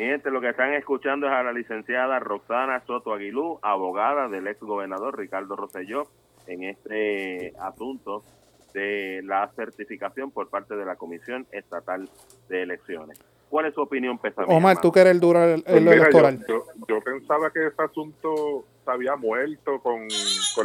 Mi 0.00 0.06
gente, 0.06 0.30
lo 0.30 0.40
que 0.40 0.48
están 0.48 0.72
escuchando 0.72 1.26
es 1.26 1.32
a 1.34 1.42
la 1.42 1.52
licenciada 1.52 2.18
Roxana 2.20 2.82
Soto 2.86 3.12
Aguilú, 3.12 3.58
abogada 3.60 4.30
del 4.30 4.46
ex 4.46 4.58
gobernador 4.60 5.18
Ricardo 5.18 5.56
Rosselló, 5.56 6.04
en 6.46 6.62
este 6.62 7.52
asunto 7.60 8.24
de 8.72 9.20
la 9.24 9.46
certificación 9.54 10.30
por 10.30 10.48
parte 10.48 10.74
de 10.74 10.86
la 10.86 10.96
Comisión 10.96 11.46
Estatal 11.52 12.08
de 12.48 12.62
Elecciones. 12.62 13.22
¿Cuál 13.50 13.66
es 13.66 13.74
su 13.74 13.82
opinión, 13.82 14.16
Pesa? 14.16 14.44
Omar, 14.46 14.80
tú 14.80 14.90
que 14.90 15.00
eres 15.00 15.12
el 15.12 15.20
duro 15.20 15.44
el, 15.44 15.62
pues 15.62 15.76
electoral. 15.76 16.46
Yo, 16.48 17.00
pensaba 17.02 17.50
que 17.50 17.66
ese 17.66 17.82
asunto 17.82 18.64
se 18.82 18.90
había 18.90 19.16
muerto 19.16 19.82
con, 19.82 20.08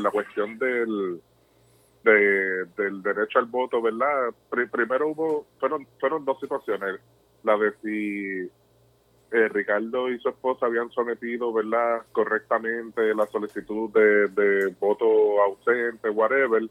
la 0.02 0.12
cuestión 0.12 0.58
del, 0.58 1.20
del 2.06 3.04
derecho 3.04 3.40
al 3.40 3.48
voto, 3.48 3.82
¿verdad? 3.82 4.34
primero 4.72 5.10
hubo, 5.10 5.46
fueron, 5.60 5.86
fueron 6.00 6.24
dos 6.24 6.40
situaciones. 6.40 7.02
La 7.44 7.58
de 7.58 7.74
si 7.84 8.50
eh, 9.36 9.50
Ricardo 9.50 10.10
y 10.10 10.18
su 10.20 10.30
esposa 10.30 10.66
habían 10.66 10.90
sometido, 10.92 11.52
¿verdad?, 11.52 12.04
correctamente 12.14 13.14
la 13.14 13.26
solicitud 13.28 13.92
de, 13.92 14.74
voto 14.80 15.06
ausente, 15.44 16.10
whatever, 16.10 16.64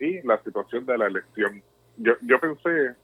y 0.00 0.20
la 0.22 0.42
situación 0.42 0.84
de 0.86 0.98
la 0.98 1.06
elección. 1.06 1.62
Yo, 1.98 2.14
yo 2.22 2.40
pensé 2.40 2.96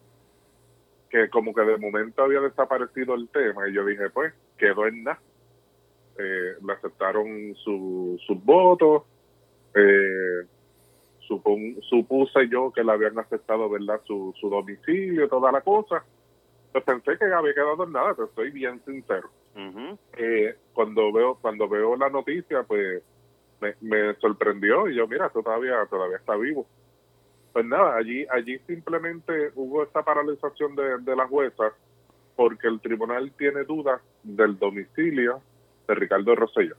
que 1.09 1.31
como 1.31 1.55
que 1.55 1.61
de 1.61 1.77
momento 1.77 2.25
había 2.25 2.41
desaparecido 2.41 3.15
el 3.15 3.29
tema 3.29 3.69
y 3.69 3.75
yo 3.75 3.85
dije, 3.85 4.11
pues, 4.11 4.35
quedó 4.59 4.89
en 4.89 5.05
nada. 5.05 5.21
Eh, 6.19 6.55
le 6.61 6.73
aceptaron 6.73 7.55
sus 7.55 8.45
votos, 8.45 9.05
eh, 9.73 10.47
supuse 11.89 12.49
yo 12.49 12.73
que 12.73 12.83
le 12.83 12.91
habían 12.91 13.17
aceptado, 13.21 13.71
¿verdad?, 13.71 14.01
su, 14.05 14.35
su 14.41 14.51
domicilio, 14.51 15.29
toda 15.29 15.53
la 15.53 15.61
cosa. 15.61 16.05
Pues 16.73 16.85
pensé 16.85 17.19
que 17.19 17.25
había 17.25 17.55
quedado 17.55 17.85
en 17.85 17.93
nada, 17.93 18.15
pero 18.15 18.29
estoy 18.29 18.51
bien 18.51 18.81
sincero. 18.85 19.31
eh, 20.17 20.55
cuando 20.73 21.13
veo 21.13 21.35
cuando 21.41 21.69
veo 21.69 21.97
la 21.97 22.09
noticia, 22.09 22.63
pues 22.63 23.03
me, 23.61 23.75
me 23.81 24.15
sorprendió 24.17 24.89
y 24.89 24.95
yo, 24.95 25.07
mira, 25.09 25.27
esto 25.27 25.43
todavía, 25.43 25.85
todavía 25.91 26.19
está 26.19 26.37
vivo. 26.37 26.67
Pues 27.53 27.65
nada, 27.67 27.97
allí, 27.97 28.25
allí 28.31 28.59
simplemente 28.67 29.51
hubo 29.57 29.83
esta 29.83 30.03
paralización 30.05 30.77
de, 30.77 30.99
de 30.99 31.17
la 31.17 31.27
jueza 31.27 31.73
porque 32.37 32.69
el 32.69 32.81
tribunal 32.81 33.33
tiene 33.37 33.65
dudas 33.65 34.01
del 34.23 34.59
domicilio 34.59 35.43
de 35.89 35.95
Ricardo 35.95 36.35
Rosselló. 36.37 36.77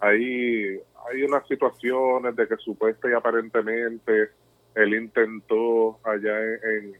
Hay, 0.00 0.80
hay 1.08 1.22
unas 1.22 1.46
situaciones 1.46 2.34
de 2.34 2.48
que 2.48 2.56
supuesta 2.56 3.08
y 3.08 3.12
aparentemente 3.12 4.30
él 4.74 4.94
intentó 4.94 6.00
allá 6.02 6.40
en, 6.42 6.86
en 6.86 6.94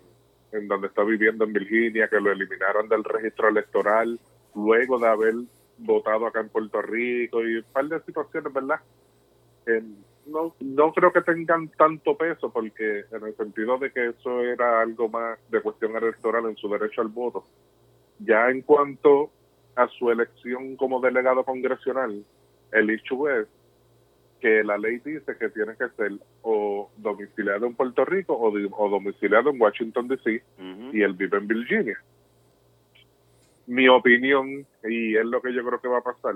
donde 0.53 0.89
está 0.89 1.03
viviendo 1.03 1.45
en 1.45 1.53
Virginia 1.53 2.09
que 2.09 2.21
lo 2.21 2.31
eliminaron 2.31 2.89
del 2.89 3.05
registro 3.05 3.49
electoral 3.49 4.21
luego 4.55 4.99
de 4.99 5.09
haber 5.09 5.35
votado 5.79 6.27
acá 6.27 6.41
en 6.41 6.51
Puerto 6.51 6.83
Rico 6.83 7.43
y 7.43 7.57
un 7.57 7.65
par 7.73 7.87
de 7.87 8.01
situaciones, 8.03 8.53
¿verdad? 8.53 8.81
no, 10.27 10.55
no 10.61 10.93
creo 10.93 11.13
que 11.13 11.23
tengan 11.23 11.69
tanto 11.69 12.17
peso 12.17 12.51
porque 12.53 13.05
en 13.11 13.27
el 13.27 13.37
sentido 13.37 13.79
de 13.79 13.91
que 13.91 14.09
eso 14.09 14.43
era 14.43 14.81
algo 14.81 15.09
más 15.09 15.39
de 15.51 15.61
cuestión 15.61 15.97
electoral 15.97 16.47
en 16.47 16.57
su 16.57 16.69
derecho 16.69 17.01
al 17.01 17.09
voto. 17.09 17.45
Ya 18.19 18.51
en 18.51 18.63
cuanto 18.63 19.31
a 19.75 19.89
su 19.89 20.11
elección 20.11 20.77
como 20.77 21.01
delegado 21.01 21.45
congresional, 21.45 22.25
el 22.73 22.91
issue 22.91 23.29
es 23.29 23.49
que 24.43 24.65
la 24.65 24.77
ley 24.77 24.99
dice 24.99 25.37
que 25.39 25.51
tiene 25.51 25.77
que 25.77 25.89
ser 25.91 26.11
o 26.43 26.91
domiciliado 26.97 27.65
en 27.65 27.77
Puerto 27.77 28.05
Rico 28.05 28.35
o, 28.35 28.51
o 28.53 28.91
domiciliado 28.91 29.51
en 29.51 29.63
Washington 29.63 30.09
DC 30.09 30.43
y 30.93 31.01
él 31.01 31.13
vive 31.13 31.39
en 31.39 31.47
Virginia. 31.47 32.03
Mi 33.69 33.89
opinión, 33.89 34.67
y 34.83 35.17
es 35.17 35.25
lo 35.25 35.41
que 35.41 35.55
yo 35.55 35.65
creo 35.65 35.81
que 35.81 35.87
va 35.87 35.99
a 35.99 36.03
pasar, 36.03 36.35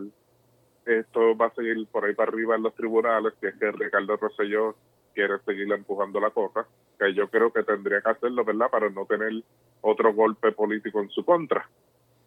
esto 0.86 1.36
va 1.36 1.46
a 1.46 1.54
seguir 1.54 1.84
por 1.88 2.04
ahí 2.04 2.14
para 2.14 2.30
arriba 2.30 2.54
en 2.54 2.62
los 2.62 2.76
tribunales, 2.76 3.34
que 3.40 3.48
es 3.48 3.56
que 3.56 3.72
Ricardo 3.72 4.16
Rosselló 4.16 4.76
quiere 5.12 5.40
seguir 5.44 5.70
empujando 5.72 6.20
la 6.20 6.30
cosa, 6.30 6.64
que 7.00 7.12
yo 7.12 7.28
creo 7.28 7.52
que 7.52 7.64
tendría 7.64 8.00
que 8.02 8.10
hacerlo, 8.10 8.44
¿verdad?, 8.44 8.70
para 8.70 8.88
no 8.88 9.04
tener 9.06 9.32
otro 9.80 10.14
golpe 10.14 10.52
político 10.52 11.00
en 11.00 11.10
su 11.10 11.24
contra. 11.24 11.68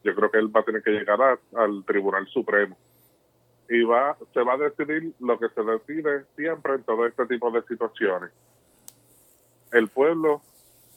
Yo 0.04 0.14
creo 0.14 0.30
que 0.30 0.40
él 0.40 0.54
va 0.54 0.60
a 0.60 0.66
tener 0.66 0.84
que 0.84 0.92
llegar 0.92 1.40
al 1.56 1.86
Tribunal 1.86 2.28
Supremo 2.28 2.76
y 3.70 3.84
va 3.84 4.18
se 4.34 4.42
va 4.42 4.54
a 4.54 4.58
decidir 4.58 5.14
lo 5.20 5.38
que 5.38 5.50
se 5.50 5.64
decide 5.64 6.26
siempre 6.36 6.76
en 6.76 6.84
todo 6.84 7.06
este 7.06 7.26
tipo 7.28 7.52
de 7.52 7.62
situaciones. 7.64 8.32
El 9.72 9.88
pueblo 9.90 10.42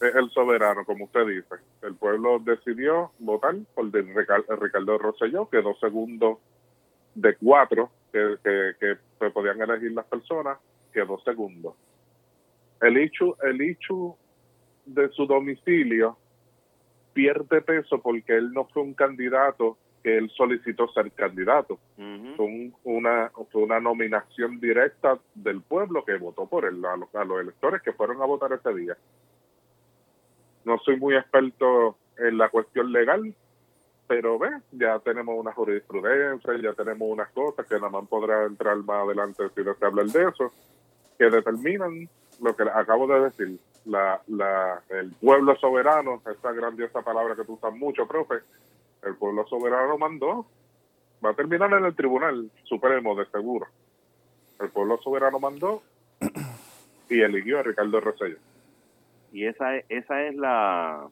es 0.01 0.15
el 0.15 0.31
soberano, 0.31 0.85
como 0.85 1.05
usted 1.05 1.27
dice. 1.27 1.57
El 1.83 1.95
pueblo 1.95 2.39
decidió 2.39 3.13
votar 3.19 3.55
por 3.75 3.93
Ricardo 3.93 4.99
Rosselló, 4.99 5.49
quedó 5.49 5.75
segundo 5.77 6.41
de 7.15 7.37
cuatro 7.37 7.91
que, 8.13 8.37
que, 8.81 9.31
podían 9.31 9.61
elegir 9.61 9.93
las 9.93 10.07
personas, 10.07 10.59
quedó 10.93 11.21
segundo. 11.21 11.77
El 12.81 12.97
hecho, 12.97 13.37
el 13.43 13.61
hecho 13.61 14.17
de 14.87 15.09
su 15.11 15.27
domicilio 15.27 16.17
pierde 17.13 17.61
peso 17.61 18.01
porque 18.01 18.37
él 18.37 18.53
no 18.53 18.65
fue 18.65 18.83
un 18.83 18.95
candidato 18.95 19.77
que 20.03 20.17
él 20.19 20.31
solicitó 20.31 20.89
ser 20.89 21.11
candidato. 21.13 21.79
fue, 22.37 22.73
una, 22.85 23.31
fue 23.51 23.63
una 23.63 23.81
nominación 23.81 24.59
directa 24.59 25.19
del 25.35 25.61
pueblo 25.63 26.05
que 26.05 26.17
votó 26.17 26.47
por 26.47 26.65
él, 26.65 26.85
a 26.85 26.97
los, 26.97 27.15
a 27.15 27.25
los 27.25 27.41
electores 27.41 27.83
que 27.83 27.93
fueron 27.93 28.21
a 28.21 28.27
votar 28.27 28.53
ese 28.53 28.75
día. 28.75 28.97
No 30.65 30.79
soy 30.79 30.97
muy 30.97 31.17
experto 31.17 31.97
en 32.19 32.39
la 32.39 32.49
cuestión 32.49 32.93
legal, 32.93 33.35
pero 34.07 34.39
ve, 34.39 34.51
ya 34.73 34.99
tenemos 34.99 35.37
una 35.39 35.53
jurisprudencia, 35.53 36.55
ya 36.61 36.73
tenemos 36.75 37.09
unas 37.09 37.31
cosas 37.31 37.67
que 37.67 37.77
nada 37.77 37.89
más 37.89 38.07
podrá 38.09 38.45
entrar 38.45 38.77
más 38.79 39.05
adelante 39.05 39.45
si 39.55 39.63
se 39.63 39.87
hablar 39.87 40.07
de 40.07 40.29
eso, 40.29 40.53
que 41.19 41.31
determinan 41.31 42.09
lo 42.41 42.57
que 42.57 42.65
acabo 42.65 43.07
de 43.07 43.21
decir, 43.21 43.59
la, 43.85 44.21
la, 44.29 44.83
el 44.91 45.13
pueblo 45.13 45.57
soberano, 45.57 46.21
esa 46.31 46.53
grandiosa 46.53 47.03
palabra 47.03 47.35
que 47.37 47.45
tú 47.45 47.55
usas 47.55 47.75
mucho, 47.75 48.07
profe, 48.07 48.37
el 49.03 49.17
pueblo 49.17 49.47
soberano 49.47 49.99
mandó, 49.99 50.47
va 51.25 51.31
a 51.31 51.35
terminar 51.35 51.73
en 51.73 51.85
el 51.85 51.95
Tribunal 51.95 52.51
Supremo 52.65 53.15
de 53.15 53.27
seguro. 53.27 53.67
El 54.61 54.71
pueblo 54.71 54.99
soberano 54.99 55.39
mandó 55.41 55.83
y 57.09 57.21
eligió 57.21 57.59
a 57.59 57.63
Ricardo 57.63 58.01
Rosselló. 58.01 58.39
Y 59.33 59.47
esa, 59.47 59.77
esa 59.89 60.23
es 60.23 60.37
la, 60.37 61.09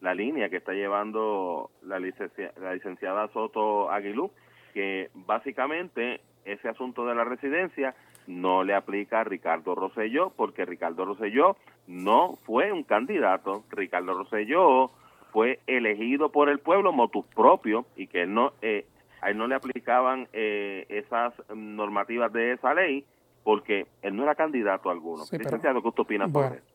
la 0.00 0.14
línea 0.14 0.48
que 0.48 0.58
está 0.58 0.72
llevando 0.72 1.70
la, 1.82 1.98
la 1.98 2.74
licenciada 2.74 3.28
Soto 3.28 3.90
Aguilú, 3.90 4.30
que 4.74 5.10
básicamente 5.14 6.20
ese 6.44 6.68
asunto 6.68 7.06
de 7.06 7.14
la 7.14 7.24
residencia 7.24 7.94
no 8.26 8.62
le 8.64 8.74
aplica 8.74 9.20
a 9.20 9.24
Ricardo 9.24 9.74
Rosselló, 9.74 10.30
porque 10.30 10.64
Ricardo 10.64 11.04
Rosselló 11.04 11.56
no 11.86 12.36
fue 12.44 12.70
un 12.70 12.84
candidato, 12.84 13.64
Ricardo 13.70 14.14
Rosselló 14.14 14.90
fue 15.32 15.60
elegido 15.66 16.30
por 16.30 16.48
el 16.48 16.58
pueblo 16.58 16.92
motus 16.92 17.24
propio 17.34 17.86
y 17.96 18.06
que 18.06 18.26
no 18.26 18.52
eh, 18.60 18.86
a 19.20 19.30
él 19.30 19.38
no 19.38 19.46
le 19.46 19.54
aplicaban 19.54 20.28
eh, 20.32 20.84
esas 20.88 21.32
normativas 21.54 22.32
de 22.32 22.52
esa 22.52 22.74
ley 22.74 23.04
porque 23.44 23.86
él 24.02 24.14
no 24.14 24.24
era 24.24 24.34
candidato 24.34 24.90
alguno. 24.90 25.24
Licenciado, 25.30 25.80
¿qué 25.82 25.88
usted 25.88 26.02
opina 26.02 26.28
sobre 26.28 26.58
eso? 26.58 26.66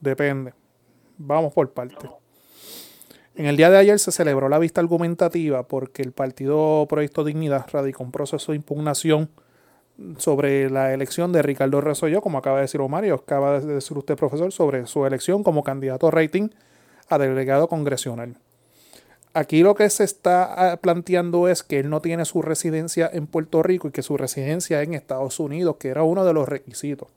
Depende. 0.00 0.54
Vamos 1.18 1.52
por 1.52 1.70
partes. 1.72 2.08
En 3.34 3.46
el 3.46 3.56
día 3.56 3.70
de 3.70 3.78
ayer 3.78 3.98
se 3.98 4.12
celebró 4.12 4.48
la 4.48 4.58
vista 4.58 4.80
argumentativa 4.80 5.66
porque 5.66 6.02
el 6.02 6.12
Partido 6.12 6.86
Proyecto 6.88 7.24
Dignidad 7.24 7.66
radicó 7.72 8.02
un 8.02 8.12
proceso 8.12 8.52
de 8.52 8.56
impugnación 8.56 9.30
sobre 10.16 10.70
la 10.70 10.94
elección 10.94 11.32
de 11.32 11.42
Ricardo 11.42 11.80
Resollo, 11.80 12.22
como 12.22 12.38
acaba 12.38 12.56
de 12.56 12.62
decir 12.62 12.80
Omar 12.80 13.04
y 13.04 13.10
acaba 13.10 13.60
de 13.60 13.74
decir 13.74 13.96
usted, 13.96 14.16
profesor, 14.16 14.50
sobre 14.52 14.86
su 14.86 15.04
elección 15.06 15.42
como 15.42 15.62
candidato 15.62 16.10
rating 16.10 16.48
a 17.10 17.18
delegado 17.18 17.68
congresional. 17.68 18.36
Aquí 19.34 19.62
lo 19.62 19.74
que 19.74 19.88
se 19.90 20.04
está 20.04 20.72
ah, 20.72 20.76
planteando 20.78 21.46
es 21.48 21.62
que 21.62 21.78
él 21.78 21.90
no 21.90 22.00
tiene 22.00 22.24
su 22.24 22.42
residencia 22.42 23.08
en 23.12 23.26
Puerto 23.26 23.62
Rico 23.62 23.88
y 23.88 23.90
que 23.92 24.02
su 24.02 24.16
residencia 24.16 24.80
es 24.80 24.88
en 24.88 24.94
Estados 24.94 25.38
Unidos, 25.38 25.76
que 25.78 25.88
era 25.88 26.02
uno 26.02 26.24
de 26.24 26.32
los 26.32 26.48
requisitos. 26.48 27.08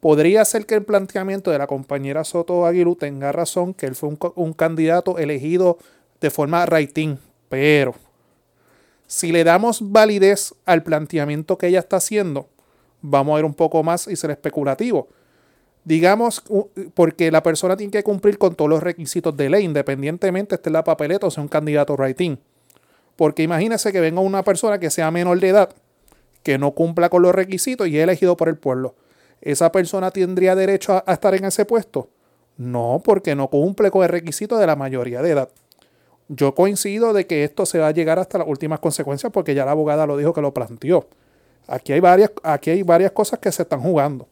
Podría 0.00 0.44
ser 0.44 0.66
que 0.66 0.74
el 0.74 0.84
planteamiento 0.84 1.50
de 1.50 1.58
la 1.58 1.66
compañera 1.66 2.24
Soto 2.24 2.66
Aguilú 2.66 2.96
tenga 2.96 3.32
razón, 3.32 3.74
que 3.74 3.86
él 3.86 3.94
fue 3.94 4.16
un, 4.34 4.52
candidato 4.52 5.18
elegido 5.18 5.78
de 6.20 6.30
forma 6.30 6.64
rating, 6.64 7.16
pero 7.48 7.94
si 9.06 9.32
le 9.32 9.44
damos 9.44 9.92
validez 9.92 10.54
al 10.64 10.82
planteamiento 10.82 11.58
que 11.58 11.68
ella 11.68 11.80
está 11.80 11.96
haciendo, 11.96 12.48
vamos 13.02 13.36
a 13.36 13.38
ir 13.40 13.44
un 13.44 13.54
poco 13.54 13.82
más 13.82 14.06
y 14.08 14.16
ser 14.16 14.30
especulativo 14.30 15.08
digamos, 15.84 16.42
porque 16.94 17.30
la 17.30 17.42
persona 17.42 17.76
tiene 17.76 17.90
que 17.90 18.02
cumplir 18.02 18.38
con 18.38 18.54
todos 18.54 18.70
los 18.70 18.82
requisitos 18.82 19.36
de 19.36 19.50
ley, 19.50 19.64
independientemente 19.64 20.54
esté 20.54 20.70
en 20.70 20.74
la 20.74 20.84
papeleta 20.84 21.26
o 21.26 21.30
sea 21.30 21.42
un 21.42 21.48
candidato 21.48 21.94
writing. 21.94 22.38
Porque 23.16 23.42
imagínese 23.42 23.92
que 23.92 24.00
venga 24.00 24.20
una 24.20 24.42
persona 24.42 24.78
que 24.78 24.90
sea 24.90 25.10
menor 25.10 25.38
de 25.38 25.48
edad, 25.48 25.70
que 26.42 26.58
no 26.58 26.72
cumpla 26.72 27.08
con 27.08 27.22
los 27.22 27.34
requisitos 27.34 27.86
y 27.88 27.98
es 27.98 28.02
elegido 28.02 28.36
por 28.36 28.48
el 28.48 28.56
pueblo. 28.56 28.94
¿Esa 29.40 29.70
persona 29.70 30.10
tendría 30.10 30.54
derecho 30.54 31.02
a, 31.06 31.12
estar 31.12 31.34
en 31.34 31.44
ese 31.44 31.64
puesto? 31.64 32.08
No, 32.56 33.02
porque 33.04 33.34
no 33.34 33.48
cumple 33.48 33.90
con 33.90 34.02
el 34.02 34.08
requisito 34.08 34.58
de 34.58 34.66
la 34.66 34.74
mayoría 34.74 35.22
de 35.22 35.30
edad. 35.30 35.48
Yo 36.28 36.54
coincido 36.54 37.12
de 37.12 37.26
que 37.26 37.44
esto 37.44 37.66
se 37.66 37.78
va 37.78 37.88
a 37.88 37.90
llegar 37.90 38.18
hasta 38.18 38.38
las 38.38 38.48
últimas 38.48 38.80
consecuencias 38.80 39.30
porque 39.30 39.54
ya 39.54 39.66
la 39.66 39.72
abogada 39.72 40.06
lo 40.06 40.16
dijo 40.16 40.32
que 40.32 40.40
lo 40.40 40.54
planteó. 40.54 41.06
Aquí 41.66 41.92
hay 41.92 42.00
varias, 42.00 42.30
aquí 42.42 42.70
hay 42.70 42.82
varias 42.82 43.12
cosas 43.12 43.38
que 43.38 43.52
se 43.52 43.62
están 43.62 43.80
jugando. 43.80 44.26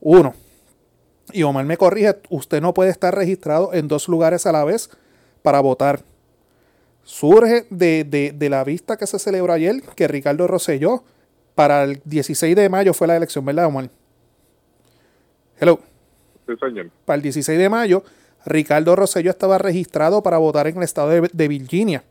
Uno, 0.00 0.34
y 1.32 1.42
Omar 1.42 1.64
me 1.64 1.76
corrige, 1.76 2.16
usted 2.30 2.60
no 2.60 2.74
puede 2.74 2.90
estar 2.90 3.14
registrado 3.14 3.72
en 3.72 3.88
dos 3.88 4.08
lugares 4.08 4.46
a 4.46 4.52
la 4.52 4.64
vez 4.64 4.90
para 5.42 5.60
votar. 5.60 6.02
Surge 7.04 7.66
de, 7.70 8.36
la 8.50 8.64
vista 8.64 8.96
que 8.96 9.06
se 9.06 9.18
celebró 9.18 9.52
ayer 9.52 9.82
que 9.96 10.08
Ricardo 10.08 10.46
Rosselló 10.46 11.02
para 11.54 11.84
el 11.84 12.00
16 12.04 12.54
de 12.54 12.68
mayo 12.68 12.92
fue 12.92 13.06
la 13.06 13.16
elección, 13.16 13.44
¿verdad, 13.44 13.66
Omar? 13.66 13.90
Hello. 15.58 15.80
Para 17.04 17.16
el 17.16 17.22
16 17.22 17.58
de 17.58 17.68
mayo, 17.68 18.04
Ricardo 18.44 18.94
Rosselló 18.96 19.30
estaba 19.30 19.58
registrado 19.58 20.22
para 20.22 20.38
votar 20.38 20.66
en 20.66 20.76
el 20.76 20.82
estado 20.82 21.08
de, 21.08 21.30
de 21.32 21.48
Virginia. 21.48 22.04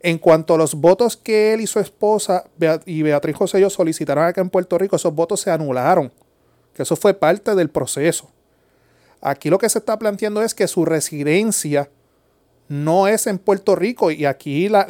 En 0.00 0.18
cuanto 0.18 0.54
a 0.54 0.58
los 0.58 0.74
votos 0.74 1.16
que 1.16 1.54
él 1.54 1.60
y 1.60 1.66
su 1.66 1.80
esposa 1.80 2.44
y 2.86 3.02
Beatriz 3.02 3.36
Rosselló 3.38 3.70
solicitaron 3.70 4.24
acá 4.24 4.40
en 4.40 4.50
Puerto 4.50 4.78
Rico, 4.78 4.96
esos 4.96 5.14
votos 5.14 5.40
se 5.40 5.50
anularon 5.50 6.12
que 6.78 6.84
eso 6.84 6.94
fue 6.94 7.12
parte 7.12 7.56
del 7.56 7.70
proceso. 7.70 8.30
Aquí 9.20 9.50
lo 9.50 9.58
que 9.58 9.68
se 9.68 9.80
está 9.80 9.98
planteando 9.98 10.42
es 10.42 10.54
que 10.54 10.68
su 10.68 10.84
residencia 10.84 11.90
no 12.68 13.08
es 13.08 13.26
en 13.26 13.38
Puerto 13.38 13.74
Rico 13.74 14.12
y 14.12 14.26
aquí 14.26 14.68
la, 14.68 14.84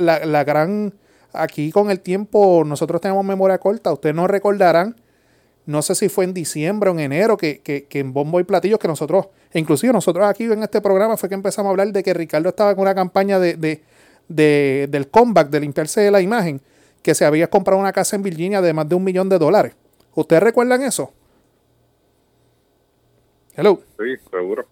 gran, 0.45 0.92
aquí 1.33 1.73
con 1.73 1.90
el 1.90 2.00
tiempo 2.00 2.62
nosotros 2.66 3.00
tenemos 3.00 3.25
memoria 3.25 3.57
corta, 3.57 3.90
ustedes 3.90 4.14
no 4.14 4.26
recordarán, 4.26 4.97
no 5.64 5.80
sé 5.80 5.95
si 5.95 6.11
fue 6.11 6.26
en 6.26 6.35
diciembre 6.35 6.90
o 6.90 6.92
en 6.92 7.00
enero 7.00 7.38
que, 7.38 7.62
en 7.90 8.12
Bombo 8.12 8.38
y 8.38 8.45
Platillos 8.45 8.78
que 8.78 8.88
nosotros, 8.88 9.28
inclusive 9.54 9.90
nosotros 9.90 10.28
aquí 10.28 10.45
en 10.45 10.62
este 10.62 10.83
programa 10.83 11.16
fue 11.16 11.30
que 11.30 11.37
empezamos 11.37 11.68
a 11.68 11.71
hablar 11.71 11.90
de 11.90 12.02
que 12.02 12.12
Ricardo 12.12 12.50
estaba 12.50 12.73
en 12.73 12.80
una 12.80 12.95
campaña 12.95 13.38
de, 13.38 13.80
del 14.28 15.09
comeback, 15.09 15.49
de 15.49 15.61
limpiarse 15.61 16.02
de 16.02 16.11
la 16.11 16.21
imagen, 16.21 16.61
que 17.00 17.14
se 17.14 17.25
había 17.25 17.49
comprado 17.49 17.80
una 17.80 17.95
casa 17.95 18.14
en 18.14 18.23
Virginia 18.23 18.61
de 18.61 18.75
más 18.75 18.87
de 18.87 18.95
un 18.95 19.04
millón 19.04 19.30
de 19.30 19.38
dólares. 19.38 19.73
¿Ustedes 20.14 20.42
recuerdan 20.42 20.83
eso? 20.83 21.14
Hello. 23.59 23.83
Sí, 23.99 24.15
seguro. 24.31 24.65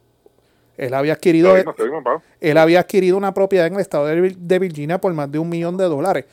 Él 0.76 0.94
había 0.94 1.14
adquirido, 1.14 1.56
él 2.40 2.56
había 2.56 2.78
adquirido 2.78 3.16
una 3.16 3.34
propiedad 3.34 3.66
en 3.66 3.74
el 3.74 3.80
estado 3.80 4.06
de 4.06 4.58
Virginia 4.60 5.00
por 5.00 5.12
más 5.12 5.32
de 5.32 5.40
un 5.40 5.48
millón 5.48 5.76
de 5.76 5.86
dólares. 5.86 6.26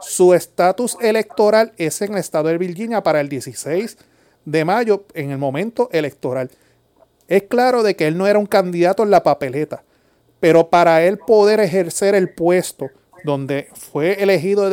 Su 0.00 0.34
estatus 0.34 0.96
electoral 1.00 1.72
es 1.76 2.02
en 2.02 2.14
el 2.14 2.18
estado 2.18 2.48
de 2.48 2.58
Virginia 2.58 3.00
para 3.04 3.20
el 3.20 3.28
16 3.28 3.96
de 4.44 4.64
mayo, 4.64 5.04
en 5.14 5.30
el 5.30 5.38
momento 5.38 5.88
electoral. 5.92 6.50
Es 7.28 7.44
claro 7.44 7.84
de 7.84 7.94
que 7.94 8.08
él 8.08 8.18
no 8.18 8.26
era 8.26 8.40
un 8.40 8.46
candidato 8.46 9.04
en 9.04 9.10
la 9.10 9.22
papeleta, 9.22 9.84
pero 10.40 10.68
para 10.68 11.04
él 11.04 11.16
poder 11.16 11.60
ejercer 11.60 12.16
el 12.16 12.30
puesto 12.30 12.90
donde 13.22 13.68
fue 13.74 14.20
elegido 14.20 14.68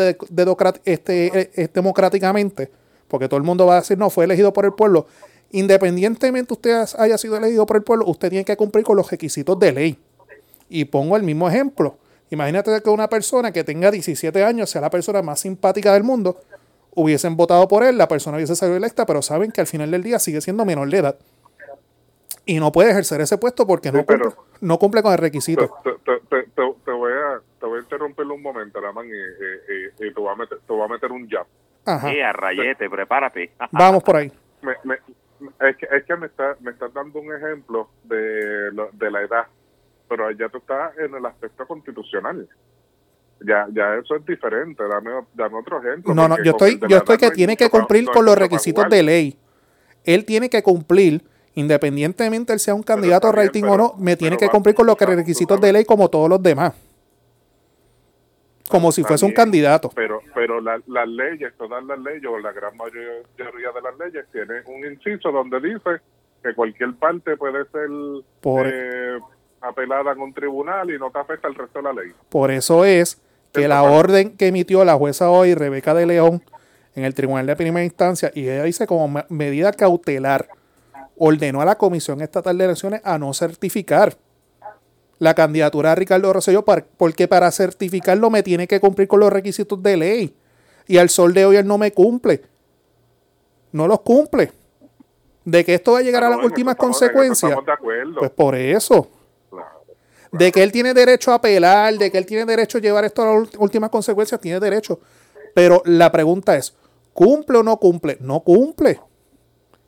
este, 0.86 1.62
eh, 1.62 1.70
democráticamente, 1.72 2.72
porque 3.08 3.28
todo 3.28 3.38
el 3.38 3.44
mundo 3.44 3.68
va 3.68 3.74
a 3.74 3.82
decir, 3.82 3.96
no, 3.96 4.10
fue 4.10 4.26
elegido 4.26 4.54
por 4.54 4.66
el 4.66 4.74
pueblo, 4.74 5.06
Independientemente 5.52 6.54
usted 6.54 6.86
haya 6.98 7.18
sido 7.18 7.38
elegido 7.38 7.66
por 7.66 7.78
el 7.78 7.84
pueblo, 7.84 8.06
usted 8.06 8.30
tiene 8.30 8.46
que 8.46 8.58
cumplir 8.58 8.84
con 8.84 8.98
los 8.98 9.10
requisitos 9.10 9.58
de 9.60 9.72
ley. 9.72 10.00
Y 10.70 10.86
pongo 10.86 11.16
el 11.16 11.24
mismo 11.24 11.48
ejemplo. 11.48 11.98
Imagínate 12.30 12.82
que 12.82 12.90
una 12.90 13.08
persona 13.08 13.52
que 13.52 13.64
tenga 13.64 13.90
17 13.90 14.44
años 14.44 14.70
sea 14.70 14.82
la 14.82 14.90
persona 14.90 15.22
más 15.22 15.40
simpática 15.40 15.94
del 15.94 16.04
mundo, 16.04 16.42
hubiesen 16.94 17.38
votado 17.38 17.68
por 17.68 17.84
él, 17.84 17.98
la 17.98 18.08
persona 18.08 18.38
hubiese 18.38 18.56
salido 18.56 18.76
electa, 18.76 19.06
pero 19.06 19.22
saben 19.22 19.52
que 19.52 19.62
al 19.62 19.68
final 19.68 19.92
del 19.92 20.04
día 20.04 20.20
sigue 20.20 20.42
siendo 20.42 20.66
menor 20.66 20.90
de 20.90 20.98
edad. 20.98 21.18
Y 22.46 22.60
no 22.60 22.72
puede 22.72 22.92
ejercer 22.92 23.22
ese 23.22 23.38
puesto 23.38 23.68
porque 23.68 23.92
no, 23.92 24.06
cumple, 24.06 24.30
no 24.62 24.80
cumple 24.80 25.04
con 25.04 25.12
el 25.12 25.18
requisito. 25.18 25.70
Te, 25.84 26.92
voy, 26.92 27.12
a, 27.12 27.42
te 27.60 27.66
voy 27.66 27.80
a 27.80 27.82
interrumpir 27.82 28.26
un 28.26 28.42
momento, 28.42 28.80
Raman, 28.80 29.06
y, 29.06 30.06
y, 30.06 30.14
te, 30.14 30.20
voy 30.20 30.32
a 30.32 30.36
meter, 30.36 30.58
te 30.66 30.74
voy 30.74 30.82
a 30.84 30.88
meter 30.88 31.12
un 31.12 31.30
jab. 31.30 31.46
Ajá. 31.86 32.08
a 32.08 32.34
rayete, 32.34 32.90
prepárate. 32.90 33.52
Vamos 33.72 34.02
por 34.04 34.16
ahí. 34.18 34.32
Me, 34.62 34.98
es 35.60 35.78
que, 35.78 35.88
es 35.91 36.04
que 36.06 36.15
me 36.15 36.28
está 36.28 36.56
me 36.62 36.71
estás 36.71 36.93
dando 36.93 37.19
un 37.19 37.34
ejemplo 37.36 37.89
de, 38.04 38.71
de 38.93 39.12
la 39.12 39.21
edad, 39.21 39.47
pero 40.10 40.32
ya 40.32 40.50
tú 40.50 40.58
estás 40.58 40.97
en 40.97 41.13
el 41.15 41.26
aspecto 41.26 41.65
constitucional. 41.67 42.47
Ya, 43.45 43.67
ya 43.71 43.95
eso 43.95 44.15
es 44.15 44.26
diferente. 44.26 44.84
Dame, 44.84 45.12
dame 45.34 45.58
otro 45.58 45.80
ejemplo. 45.80 46.13
No, 46.13 46.28
no, 46.28 46.41
yo 46.43 46.52
estoy, 46.52 46.80
yo 46.89 46.97
estoy 46.97 47.17
que 47.17 47.32
tiene 47.32 47.56
que 47.56 47.69
cumplir 47.69 48.06
con 48.10 48.26
los 48.26 48.38
requisitos 48.38 48.89
de 48.89 49.04
ley. 49.04 49.38
Él 50.04 50.26
tiene 50.26 50.50
que 50.50 50.63
cumplir, 50.63 51.23
independientemente 51.54 52.54
él 52.54 52.60
sea 52.60 52.73
un 52.73 52.82
candidato 52.82 53.28
a 53.28 53.32
rating 53.32 53.63
o 53.65 53.78
no, 53.78 53.93
me 54.00 54.15
tiene 54.15 54.38
que 54.38 54.50
cumplir 54.50 54.73
con 54.73 54.88
los 54.88 54.97
requisitos 54.97 55.62
de 55.62 55.73
ley 55.73 55.86
como 55.86 56.10
todos 56.10 56.30
los 56.30 56.41
demás 56.41 56.73
como 58.70 58.92
si 58.92 59.04
fuese 59.04 59.26
un 59.26 59.32
candidato. 59.32 59.90
Pero, 59.96 60.22
pero 60.34 60.62
las 60.62 61.08
leyes, 61.08 61.54
todas 61.58 61.84
las 61.84 62.00
leyes, 62.00 62.26
o 62.26 62.38
la 62.40 62.52
gran 62.52 62.76
mayoría 62.76 63.72
de 63.72 63.82
las 63.82 63.98
leyes, 64.00 64.26
tienen 64.32 64.64
un 64.68 64.86
inciso 64.86 65.32
donde 65.32 65.60
dice 65.60 66.02
que 66.44 66.54
cualquier 66.54 66.94
parte 66.96 67.38
puede 67.38 67.66
ser 67.66 67.90
eh, 68.66 69.20
apelada 69.62 70.12
en 70.12 70.20
un 70.20 70.34
tribunal 70.34 70.90
y 70.92 71.00
no 71.00 71.10
te 71.12 71.20
afecta 71.20 71.48
el 71.48 71.56
resto 71.56 71.80
de 71.80 71.84
la 71.84 71.94
ley. 71.94 72.12
Por 72.30 72.52
eso 72.52 72.86
es 72.86 73.22
que 73.54 73.68
la 73.68 73.84
orden 73.84 74.36
que 74.38 74.48
emitió 74.48 74.84
la 74.86 74.96
jueza 74.96 75.30
hoy, 75.30 75.56
Rebeca 75.56 75.94
de 75.94 76.06
León, 76.06 76.44
en 76.96 77.04
el 77.04 77.14
tribunal 77.14 77.46
de 77.46 77.56
primera 77.56 77.84
instancia, 77.84 78.32
y 78.34 78.50
ella 78.50 78.64
dice 78.64 78.88
como 78.88 79.24
medida 79.30 79.72
cautelar, 79.72 80.48
ordenó 81.18 81.62
a 81.62 81.66
la 81.66 81.76
Comisión 81.76 82.22
Estatal 82.22 82.58
de 82.58 82.66
Elecciones 82.66 83.02
a 83.04 83.18
no 83.18 83.34
certificar 83.34 84.16
la 85.20 85.34
candidatura 85.34 85.90
de 85.90 85.96
Ricardo 85.96 86.32
Rosselló 86.32 86.64
porque 86.64 87.28
para 87.28 87.52
certificarlo 87.52 88.30
me 88.30 88.44
tiene 88.44 88.68
que 88.68 88.80
cumplir 88.80 89.08
con 89.08 89.20
los 89.20 89.32
requisitos 89.32 89.82
de 89.82 89.98
ley. 89.98 90.36
Y 90.88 90.98
al 90.98 91.10
sol 91.10 91.34
de 91.34 91.46
hoy 91.46 91.58
él 91.58 91.68
no 91.68 91.78
me 91.78 91.92
cumple. 91.92 92.44
No 93.72 93.88
los 93.88 94.02
cumple. 94.02 94.52
De 95.44 95.64
que 95.66 95.76
esto 95.76 95.94
va 95.94 96.00
a 96.00 96.02
llegar 96.02 96.24
a 96.24 96.30
las 96.30 96.44
últimas 96.44 96.76
consecuencias. 96.76 97.58
Pues 98.18 98.32
por 98.32 98.56
eso. 98.56 99.10
De 100.32 100.52
que 100.52 100.62
él 100.62 100.72
tiene 100.72 100.94
derecho 100.94 101.32
a 101.32 101.36
apelar, 101.36 101.94
de 101.98 102.12
que 102.12 102.18
él 102.18 102.26
tiene 102.26 102.46
derecho 102.46 102.78
a 102.78 102.82
llevar 102.82 103.06
esto 103.06 103.22
a 103.24 103.40
las 103.40 103.50
últimas 103.58 103.90
consecuencias, 103.90 104.40
tiene 104.40 104.60
derecho. 104.60 105.00
Pero 105.56 105.82
la 105.86 106.12
pregunta 106.12 106.56
es, 106.56 106.76
¿cumple 107.14 107.58
o 107.58 107.64
no 107.64 107.78
cumple? 107.78 108.18
No 108.20 108.42
cumple. 108.42 109.00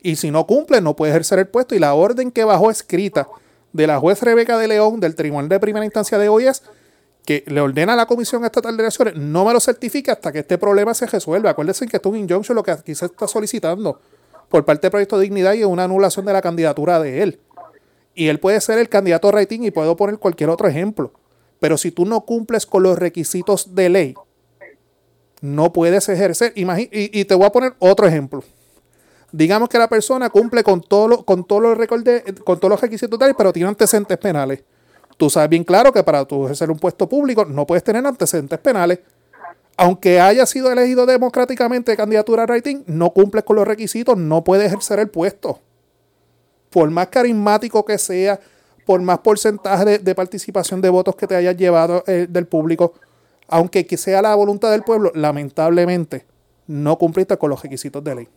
Y 0.01 0.15
si 0.15 0.31
no 0.31 0.47
cumple, 0.47 0.81
no 0.81 0.95
puede 0.95 1.11
ejercer 1.11 1.39
el 1.39 1.47
puesto. 1.47 1.75
Y 1.75 1.79
la 1.79 1.93
orden 1.93 2.31
que 2.31 2.45
bajó 2.45 2.71
escrita 2.71 3.27
de 3.73 3.87
la 3.87 3.99
juez 3.99 4.21
Rebeca 4.21 4.57
de 4.57 4.67
León 4.67 4.99
del 4.99 5.15
Tribunal 5.15 5.49
de 5.49 5.59
Primera 5.59 5.85
Instancia 5.85 6.17
de 6.17 6.29
hoy 6.29 6.47
es 6.47 6.63
que 7.25 7.43
le 7.47 7.61
ordena 7.61 7.93
a 7.93 7.95
la 7.95 8.05
Comisión 8.05 8.43
Estatal 8.43 8.75
de 8.75 8.83
Elecciones 8.83 9.15
no 9.15 9.45
me 9.45 9.53
lo 9.53 9.59
certifique 9.59 10.11
hasta 10.11 10.31
que 10.31 10.39
este 10.39 10.57
problema 10.57 10.93
se 10.93 11.05
resuelva. 11.05 11.51
Acuérdense 11.51 11.85
que 11.87 11.97
esto 11.97 12.09
es 12.09 12.13
un 12.13 12.19
injunction 12.19 12.55
lo 12.55 12.63
que 12.63 12.71
aquí 12.71 12.95
se 12.95 13.05
está 13.05 13.27
solicitando 13.27 13.99
por 14.47 14.65
parte 14.65 14.81
del 14.81 14.91
Proyecto 14.91 15.17
de 15.17 15.23
Dignidad 15.23 15.53
y 15.53 15.59
es 15.59 15.65
una 15.65 15.83
anulación 15.83 16.25
de 16.25 16.33
la 16.33 16.41
candidatura 16.41 16.99
de 16.99 17.21
él. 17.21 17.39
Y 18.15 18.27
él 18.27 18.39
puede 18.39 18.59
ser 18.61 18.79
el 18.79 18.89
candidato 18.89 19.31
rating 19.31 19.61
y 19.61 19.71
puedo 19.71 19.95
poner 19.95 20.17
cualquier 20.17 20.49
otro 20.49 20.67
ejemplo. 20.67 21.13
Pero 21.59 21.77
si 21.77 21.91
tú 21.91 22.05
no 22.05 22.21
cumples 22.21 22.65
con 22.65 22.83
los 22.83 22.97
requisitos 22.97 23.75
de 23.75 23.89
ley, 23.89 24.15
no 25.41 25.71
puedes 25.71 26.09
ejercer. 26.09 26.53
y, 26.55 26.65
y 26.91 27.25
te 27.25 27.35
voy 27.35 27.45
a 27.45 27.51
poner 27.51 27.75
otro 27.79 28.07
ejemplo 28.07 28.43
digamos 29.31 29.69
que 29.69 29.77
la 29.77 29.87
persona 29.87 30.29
cumple 30.29 30.63
con, 30.63 30.81
todo 30.81 31.23
con, 31.23 31.43
todos 31.43 31.61
los 31.61 31.87
con 32.43 32.59
todos 32.59 32.69
los 32.69 32.81
requisitos 32.81 33.19
de 33.19 33.33
pero 33.33 33.53
tiene 33.53 33.69
antecedentes 33.69 34.17
penales. 34.17 34.63
Tú 35.17 35.29
sabes 35.29 35.49
bien 35.49 35.63
claro 35.63 35.91
que 35.91 36.03
para 36.03 36.25
tú 36.25 36.45
ejercer 36.45 36.71
un 36.71 36.79
puesto 36.79 37.07
público 37.09 37.45
no 37.45 37.67
puedes 37.67 37.83
tener 37.83 38.05
antecedentes 38.05 38.57
penales. 38.59 38.99
Aunque 39.75 40.19
haya 40.19 40.45
sido 40.45 40.71
elegido 40.71 41.05
democráticamente 41.05 41.91
de 41.91 41.97
candidatura 41.97 42.43
a 42.43 42.45
rating, 42.45 42.83
no 42.85 43.11
cumple 43.11 43.43
con 43.43 43.55
los 43.55 43.67
requisitos, 43.67 44.17
no 44.17 44.43
puede 44.43 44.65
ejercer 44.65 44.99
el 44.99 45.09
puesto. 45.09 45.59
Por 46.69 46.89
más 46.89 47.07
carismático 47.07 47.83
que 47.85 47.97
sea, 47.97 48.39
por 48.85 49.01
más 49.01 49.19
porcentaje 49.19 49.85
de, 49.85 49.99
de 49.99 50.15
participación 50.15 50.81
de 50.81 50.89
votos 50.89 51.15
que 51.15 51.27
te 51.27 51.35
hayas 51.35 51.55
llevado 51.55 52.03
eh, 52.07 52.27
del 52.29 52.45
público, 52.45 52.93
aunque 53.47 53.85
que 53.85 53.97
sea 53.97 54.21
la 54.21 54.35
voluntad 54.35 54.71
del 54.71 54.83
pueblo, 54.83 55.11
lamentablemente 55.15 56.25
no 56.67 56.97
cumpliste 56.97 57.37
con 57.37 57.49
los 57.49 57.61
requisitos 57.61 58.03
de 58.03 58.15
ley. 58.15 58.27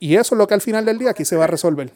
Y 0.00 0.16
eso 0.16 0.34
es 0.34 0.38
lo 0.38 0.46
que 0.46 0.54
al 0.54 0.60
final 0.60 0.84
del 0.84 0.98
día 0.98 1.10
aquí 1.10 1.24
se 1.24 1.36
va 1.36 1.44
a 1.44 1.48
resolver. 1.48 1.90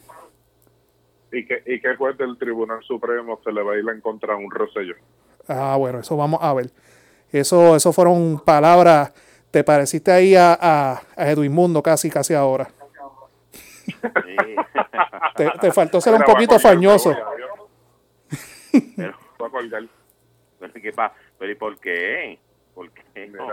¿Y 1.31 1.45
qué, 1.45 1.63
y 1.65 1.79
qué 1.81 1.95
juez 1.95 2.17
del 2.17 2.37
Tribunal 2.37 2.83
Supremo 2.83 3.39
se 3.43 3.51
le 3.51 3.63
va 3.63 3.73
a 3.73 3.77
ir 3.77 3.85
en 3.89 4.01
contra 4.01 4.33
a 4.33 4.37
un 4.37 4.51
Rosselló? 4.51 4.95
Ah, 5.47 5.75
bueno, 5.77 5.99
eso 5.99 6.15
vamos 6.15 6.39
a 6.43 6.53
ver. 6.53 6.69
Eso, 7.31 7.75
eso 7.75 7.91
fueron 7.91 8.39
palabras. 8.45 9.11
Te 9.49 9.63
pareciste 9.63 10.11
ahí 10.11 10.35
a, 10.35 10.53
a, 10.59 11.01
a 11.15 11.29
Edwin 11.31 11.51
Mundo 11.51 11.81
casi, 11.81 12.09
casi 12.09 12.33
ahora. 12.33 12.69
Sí. 13.85 13.95
Te, 15.35 15.51
te 15.59 15.71
faltó 15.71 15.99
ser 15.99 16.13
un 16.13 16.21
poquito 16.23 16.59
fañoso. 16.59 17.15
pero, 18.95 19.17
pero, 19.37 20.73
¿qué 20.73 20.93
pa- 20.93 21.13
pero 21.37 21.51
¿y 21.51 21.55
por 21.55 21.79
qué? 21.79 22.39
¿Por 22.73 22.89
qué? 22.91 23.27
No, 23.27 23.47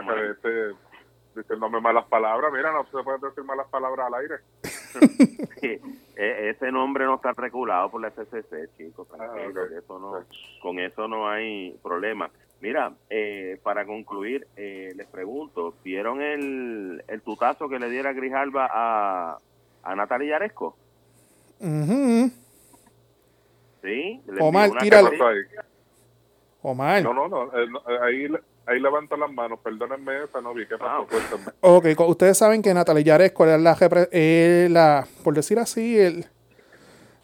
diciéndome 1.42 1.81
malas 1.81 2.07
palabras. 2.07 2.53
Mira, 2.53 2.72
no 2.72 2.85
se 2.85 3.03
puede 3.03 3.18
decir 3.18 3.44
malas 3.44 3.66
palabras 3.68 4.07
al 4.07 4.14
aire. 4.20 4.35
Sí, 5.61 5.79
e- 6.16 6.50
ese 6.50 6.72
nombre 6.72 7.05
no 7.05 7.16
está 7.16 7.33
regulado 7.33 7.90
por 7.90 8.00
la 8.00 8.09
FCC, 8.11 8.74
chicos. 8.76 9.07
Ah, 9.18 9.31
que 9.35 9.76
eso 9.76 9.98
no, 9.98 10.24
con 10.62 10.79
eso 10.81 11.07
no 11.07 11.29
hay 11.29 11.79
problema. 11.83 12.31
Mira, 12.61 12.92
eh, 13.09 13.61
para 13.62 13.85
concluir, 13.87 14.46
eh, 14.57 14.92
les 14.96 15.07
pregunto, 15.07 15.74
¿vieron 15.85 16.20
el, 16.22 17.05
el 17.09 17.20
tutazo 17.22 17.68
que 17.68 17.79
le 17.79 17.88
diera 17.90 18.12
Grijalba 18.14 18.68
a, 18.72 19.38
a 19.83 19.94
Natalia 19.94 20.31
Yaresco? 20.31 20.76
Ujú. 21.61 22.31
Sí. 23.83 24.22
le 24.26 24.42
Omar. 24.42 24.70
Omar. 26.62 27.03
No, 27.03 27.14
no, 27.14 27.29
no. 27.29 27.44
eh, 27.59 27.66
no, 27.68 27.79
eh, 27.88 27.98
ahí, 28.03 28.29
ahí 28.70 28.80
levanto 28.80 29.16
las 29.16 29.30
manos. 29.33 29.59
Perdónenme 29.62 30.24
esa, 30.24 30.40
no 30.40 30.54
vi. 30.54 30.66
¿Qué 30.66 30.76
pasó? 30.78 30.90
Ah, 30.90 31.00
ok. 31.00 31.11
Cuéntame. 31.11 31.52
Ok, 31.61 32.09
ustedes 32.09 32.38
saben 32.38 32.62
que 32.62 32.72
Natalia 32.74 33.02
Yaresco 33.02 33.46
es 33.46 33.61
la, 33.61 33.76
es 34.12 34.70
la, 34.70 35.06
por 35.24 35.35
decir 35.35 35.59
así, 35.59 35.98
el, 35.98 36.26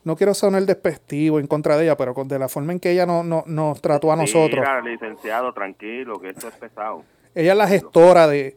no 0.05 0.17
quiero 0.17 0.35
sonar 0.35 0.63
despectivo 0.65 1.39
en 1.41 1.47
contra 1.47 1.77
de 1.77 1.85
ella, 1.85 1.97
pero 1.97 2.15
con, 2.15 2.29
de 2.29 2.39
la 2.39 2.49
forma 2.49 2.73
en 2.73 2.81
que 2.81 2.91
ella 2.93 3.07
no, 3.07 3.23
no- 3.25 3.45
nos 3.47 3.81
trató 3.81 4.13
a 4.13 4.17
nosotros. 4.17 4.61
Mira, 4.61 4.81
licenciado, 4.81 5.53
tranquilo, 5.53 6.21
que 6.21 6.31
esto 6.31 6.49
es 6.49 6.55
pesado. 6.55 7.03
Ella 7.35 7.53
es 7.53 7.59
la 7.59 7.67
gestora 7.69 8.27
de, 8.29 8.57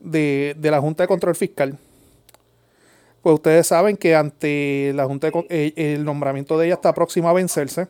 de, 0.00 0.54
de 0.58 0.70
la 0.70 0.80
Junta 0.80 1.02
de 1.04 1.08
Control 1.08 1.34
Fiscal. 1.34 1.78
Pues 3.22 3.34
ustedes 3.34 3.66
saben 3.66 3.96
que 3.96 4.14
ante 4.14 4.92
la 4.94 5.06
Junta 5.06 5.28
de 5.28 5.32
Con- 5.32 5.46
eh, 5.48 5.72
el 5.76 6.04
nombramiento 6.04 6.58
de 6.58 6.66
ella 6.66 6.74
está 6.74 6.92
próximo 6.92 7.28
a 7.28 7.32
vencerse. 7.32 7.88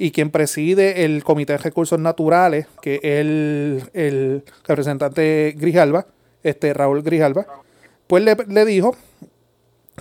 Y 0.00 0.12
quien 0.12 0.30
preside 0.30 1.04
el 1.04 1.24
Comité 1.24 1.54
de 1.54 1.58
Recursos 1.58 1.98
Naturales, 1.98 2.66
que 2.80 2.94
es 3.02 3.02
el, 3.02 3.82
el 3.94 4.44
representante 4.64 5.54
Grijalba, 5.58 6.06
este 6.44 6.72
Raúl 6.72 7.02
Grijalba, 7.02 7.46
pues 8.06 8.22
le, 8.22 8.36
le 8.46 8.64
dijo 8.64 8.96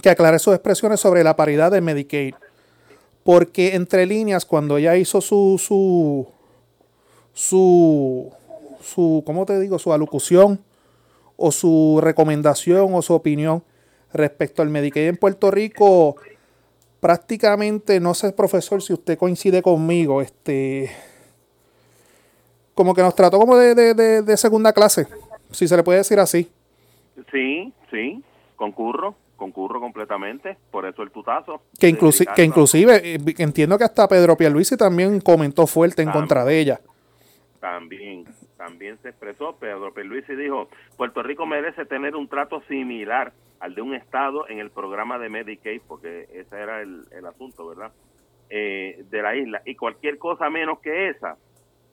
que 0.02 0.12
aclare 0.12 0.38
sus 0.38 0.54
expresiones 0.54 1.00
sobre 1.00 1.24
la 1.24 1.36
paridad 1.36 1.72
de 1.72 1.82
Medicaid. 1.82 2.36
Porque 3.24 3.76
entre 3.76 4.06
líneas, 4.06 4.46
cuando 4.46 4.78
ella 4.78 4.96
hizo 4.96 5.20
su, 5.20 5.60
su, 5.60 6.28
su, 7.34 8.32
su, 8.82 9.24
¿cómo 9.26 9.46
te 9.48 9.60
digo? 9.60 9.80
Su 9.80 9.94
alocución 9.94 10.62
o 11.36 11.52
su 11.52 12.00
recomendación 12.02 12.94
o 12.94 13.02
su 13.02 13.14
opinión 13.14 13.64
respecto 14.14 14.62
al 14.62 14.70
Medicaid 14.70 15.08
en 15.08 15.18
Puerto 15.18 15.52
Rico, 15.52 16.18
prácticamente, 17.00 18.00
no 18.00 18.14
sé, 18.14 18.32
profesor, 18.34 18.82
si 18.82 18.94
usted 18.94 19.18
coincide 19.18 19.62
conmigo, 19.62 20.22
este, 20.22 20.90
como 22.74 22.94
que 22.94 23.02
nos 23.02 23.16
trató 23.16 23.40
como 23.40 23.58
de, 23.58 23.76
de- 23.76 23.94
de- 23.94 24.22
de 24.22 24.38
segunda 24.38 24.74
clase, 24.74 25.08
si 25.52 25.68
se 25.68 25.76
le 25.78 25.84
puede 25.84 26.00
decir 26.00 26.20
así. 26.20 26.50
Sí, 27.32 27.74
sí, 27.92 28.24
concurro, 28.56 29.16
concurro 29.36 29.80
completamente, 29.80 30.58
por 30.72 30.86
eso 30.86 31.02
el 31.04 31.12
tutazo. 31.12 31.62
Que, 31.80 31.90
inclusi- 31.90 32.32
que 32.36 32.44
inclusive, 32.44 33.16
eh, 33.16 33.20
entiendo 33.40 33.78
que 33.78 33.84
hasta 33.84 34.08
Pedro 34.08 34.36
Pierluisi 34.38 34.78
también 34.78 35.20
comentó 35.22 35.66
fuerte 35.68 36.02
en 36.04 36.12
contra 36.12 36.46
de 36.46 36.60
ella. 36.60 36.82
También, 37.60 38.26
también 38.56 38.98
se 39.02 39.10
expresó 39.10 39.56
Pedro 39.56 39.94
Pierluisi 39.94 40.36
dijo, 40.36 40.70
Puerto 40.96 41.24
Rico 41.24 41.46
merece 41.46 41.86
tener 41.86 42.16
un 42.16 42.28
trato 42.28 42.62
similar 42.68 43.34
al 43.60 43.76
de 43.76 43.82
un 43.82 43.96
estado 43.96 44.48
en 44.50 44.60
el 44.60 44.72
programa 44.72 45.18
de 45.18 45.30
Medicaid, 45.30 45.82
porque 45.88 46.28
ese 46.32 46.60
era 46.60 46.82
el, 46.82 47.04
el 47.12 47.26
asunto, 47.26 47.68
¿verdad? 47.68 47.92
Eh, 48.50 49.04
de 49.10 49.22
la 49.22 49.36
isla. 49.36 49.62
Y 49.66 49.76
cualquier 49.76 50.18
cosa 50.18 50.50
menos 50.50 50.80
que 50.80 51.10
esa, 51.10 51.38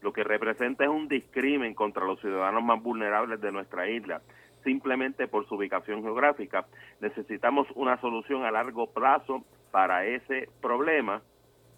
lo 0.03 0.13
que 0.13 0.23
representa 0.23 0.85
es 0.85 0.91
un 0.91 1.09
discrimen 1.09 1.75
contra 1.75 2.05
los 2.05 2.21
ciudadanos 2.21 2.63
más 2.63 2.81
vulnerables 2.83 3.41
de 3.41 3.51
nuestra 3.51 3.89
isla. 3.89 4.21
Simplemente 4.63 5.27
por 5.27 5.47
su 5.47 5.57
ubicación 5.57 6.03
geográfica, 6.03 6.67
necesitamos 7.01 7.67
una 7.75 8.01
solución 8.01 8.45
a 8.45 8.51
largo 8.51 8.87
plazo 8.87 9.45
para 9.71 10.07
ese 10.07 10.49
problema 10.61 11.23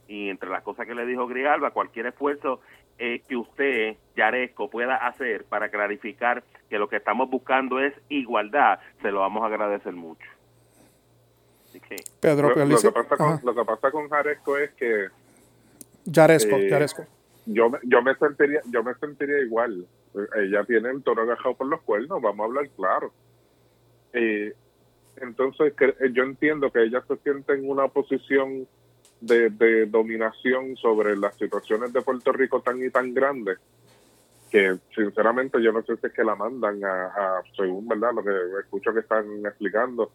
y 0.09 0.29
entre 0.29 0.51
las 0.51 0.63
cosas 0.63 0.87
que 0.87 0.95
le 0.95 1.07
dijo 1.07 1.27
Grijalba, 1.27 1.71
cualquier 1.71 2.07
esfuerzo 2.07 2.61
eh, 2.99 3.23
que 3.29 3.37
usted, 3.37 3.97
Yaresco, 4.15 4.71
pueda 4.71 4.97
hacer 4.97 5.45
para 5.45 5.69
clarificar 5.69 6.45
que 6.69 6.79
lo 6.79 6.89
que 6.89 6.97
estamos 6.97 7.31
buscando 7.31 7.79
es 7.81 7.95
igualdad, 8.09 8.79
se 9.03 9.11
lo 9.11 9.21
vamos 9.21 9.43
a 9.43 9.47
agradecer 9.47 9.93
mucho. 9.93 10.27
Así 11.69 11.81
que, 11.81 11.97
Pedro 12.21 12.49
Lo, 12.55 12.55
que 12.79 12.91
pasa 12.91 13.17
con, 13.17 13.41
lo 13.43 13.55
que 13.55 13.65
pasa 13.65 13.91
con 13.91 14.09
Jaresco 14.09 14.57
es 14.59 14.71
que 14.75 15.09
Yaresco, 16.05 16.57
eh, 16.57 16.69
Yaresco. 16.71 17.05
yo 17.47 17.69
me, 17.71 17.79
yo 17.83 18.01
me 18.03 18.15
sentiría 18.15 18.61
yo 18.71 18.83
me 18.83 18.95
sentiría 18.95 19.39
igual 19.41 19.87
ella 20.37 20.65
tiene 20.65 20.89
el 20.91 21.03
toro 21.03 21.23
agajado 21.23 21.55
por 21.57 21.67
los 21.67 21.83
cuernos 21.83 22.23
vamos 22.23 22.41
a 22.41 22.47
hablar 22.47 22.69
claro 22.77 23.13
Eh, 24.13 24.55
entonces 25.21 25.75
que- 25.75 25.97
eh, 26.01 26.11
yo 26.13 26.23
entiendo 26.23 26.71
que 26.71 26.83
ella 26.85 27.03
se 27.07 27.17
siente 27.19 27.53
en 27.55 27.69
una 27.69 27.89
posición 27.89 28.67
de, 29.21 29.51
de 29.51 29.87
dominación 29.87 30.77
sobre 30.77 31.17
las 31.17 31.35
situaciones 31.37 31.93
de 31.93 32.01
Puerto 32.03 32.33
Rico 32.33 32.61
tan 32.61 32.83
y 32.83 32.89
tan 32.91 33.13
grandes 33.13 33.59
que 34.57 34.79
sinceramente 34.95 35.63
yo 35.63 35.71
no 35.73 35.83
sé 35.83 35.97
si 35.97 36.07
es 36.07 36.13
que 36.15 36.25
la 36.25 36.35
mandan 36.35 36.83
a, 36.83 37.07
a 37.07 37.43
según 37.57 37.87
verdad 37.89 38.13
lo 38.15 38.23
que 38.25 38.31
escucho 38.61 38.95
que 38.95 39.01
están 39.01 39.27
explicando 39.45 40.11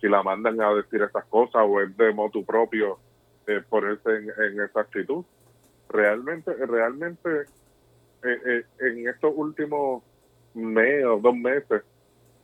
si 0.00 0.08
la 0.08 0.22
mandan 0.24 0.60
a 0.60 0.74
decir 0.74 1.02
esas 1.02 1.24
cosas 1.26 1.62
o 1.64 1.80
es 1.80 1.96
de 1.96 2.12
motu 2.12 2.44
propio 2.44 2.98
eh, 3.46 3.62
ponerse 3.68 4.10
en, 4.16 4.30
en 4.44 4.60
esa 4.60 4.80
actitud 4.80 5.24
realmente 5.88 6.52
realmente 6.66 7.42
eh, 8.24 8.38
eh, 8.46 8.64
en 8.80 9.08
estos 9.08 9.32
últimos 9.36 10.02
mes 10.54 11.04
o 11.04 11.18
dos 11.18 11.36
meses 11.36 11.82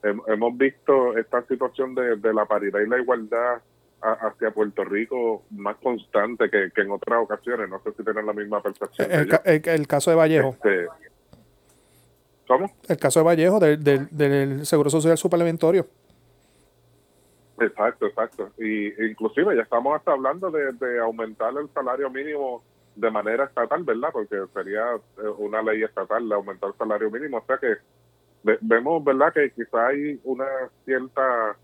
hem- 0.03 0.23
hemos 0.29 0.57
visto 0.57 1.17
esta 1.19 1.43
situación 1.47 1.95
de, 1.97 2.17
de 2.17 2.33
la 2.33 2.45
paridad 2.47 2.79
y 2.81 2.89
la 2.89 2.99
igualdad 3.01 3.61
a- 4.01 4.13
hacia 4.29 4.51
Puerto 4.53 4.85
Rico 4.85 5.43
más 5.51 5.77
constante 5.77 6.49
que, 6.51 6.71
que 6.75 6.83
en 6.83 6.91
otras 6.91 7.21
ocasiones. 7.23 7.69
No 7.69 7.81
sé 7.83 7.93
si 7.97 8.03
tienen 8.05 8.27
la 8.27 8.33
misma 8.33 8.61
percepción. 8.63 9.09
El, 9.11 9.29
el- 9.45 9.69
el 9.69 9.87
caso 9.87 10.11
de 10.11 10.17
Vallejo. 10.17 10.49
Este, 10.51 10.89
¿Cómo? 12.53 12.71
El 12.87 12.97
caso 12.99 13.21
de 13.21 13.25
Vallejo 13.25 13.59
del, 13.59 13.83
del, 13.83 14.09
del 14.11 14.67
Seguro 14.67 14.91
Social 14.91 15.17
Suplementario. 15.17 15.87
Exacto, 17.59 18.07
exacto. 18.07 18.51
Y 18.59 18.89
inclusive 19.05 19.57
ya 19.57 19.63
estamos 19.63 19.97
hasta 19.97 20.13
hablando 20.13 20.51
de, 20.51 20.73
de 20.73 20.99
aumentar 21.01 21.53
el 21.57 21.69
salario 21.73 22.11
mínimo 22.11 22.63
de 22.97 23.11
manera 23.11 23.45
estatal, 23.45 23.85
¿verdad? 23.85 24.11
Porque 24.13 24.37
sería 24.53 24.85
eh, 25.19 25.29
una 25.39 25.63
ley 25.63 25.83
estatal 25.83 26.29
de 26.29 26.35
aumentar 26.35 26.71
el 26.71 26.77
salario 26.77 27.11
mínimo. 27.11 27.39
O 27.39 27.45
sea 27.47 27.57
que 27.57 27.77
ve- 28.43 28.59
vemos, 28.61 29.03
¿verdad? 29.03 29.33
Que 29.33 29.51
quizá 29.53 29.87
hay 29.87 30.21
una 30.25 30.45
cierta 30.85 31.57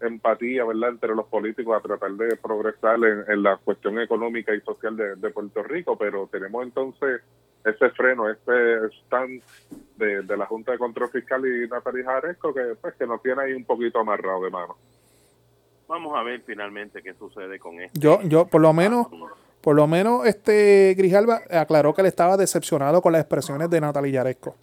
empatía, 0.00 0.64
¿verdad? 0.64 0.90
Entre 0.90 1.14
los 1.14 1.26
políticos 1.26 1.76
a 1.76 1.80
tratar 1.80 2.12
de 2.12 2.36
progresar 2.36 2.96
en, 2.96 3.24
en 3.32 3.42
la 3.42 3.56
cuestión 3.56 3.98
económica 3.98 4.54
y 4.54 4.60
social 4.60 4.96
de, 4.96 5.16
de 5.16 5.30
Puerto 5.30 5.62
Rico, 5.64 5.96
pero 5.98 6.28
tenemos 6.30 6.62
entonces 6.62 7.22
ese 7.64 7.90
freno, 7.90 8.30
ese 8.30 8.86
stand 9.04 9.42
de, 9.98 10.22
de 10.22 10.36
la 10.36 10.46
Junta 10.46 10.72
de 10.72 10.78
Control 10.78 11.10
Fiscal 11.10 11.42
y 11.44 11.68
Natalia 11.68 12.04
Jaresco 12.04 12.54
que, 12.54 12.76
pues, 12.80 12.94
que 12.94 13.06
nos 13.06 13.20
tiene 13.22 13.42
ahí 13.42 13.52
un 13.52 13.64
poquito 13.64 13.98
amarrado 13.98 14.42
de 14.42 14.50
mano. 14.50 14.76
vamos 15.88 16.16
a 16.16 16.22
ver 16.22 16.42
finalmente 16.46 17.02
qué 17.02 17.14
sucede 17.14 17.58
con 17.58 17.80
esto. 17.80 17.98
Yo, 17.98 18.20
yo, 18.22 18.46
por 18.46 18.60
lo 18.60 18.72
menos, 18.72 19.08
por 19.60 19.74
lo 19.74 19.86
menos, 19.86 20.26
este 20.26 20.94
Grijalba 20.96 21.42
aclaró 21.50 21.94
que 21.94 22.02
él 22.02 22.06
estaba 22.06 22.36
decepcionado 22.36 23.02
con 23.02 23.12
las 23.12 23.20
expresiones 23.20 23.68
de 23.68 23.80
Natalia 23.80 24.12
Yaresco. 24.12 24.54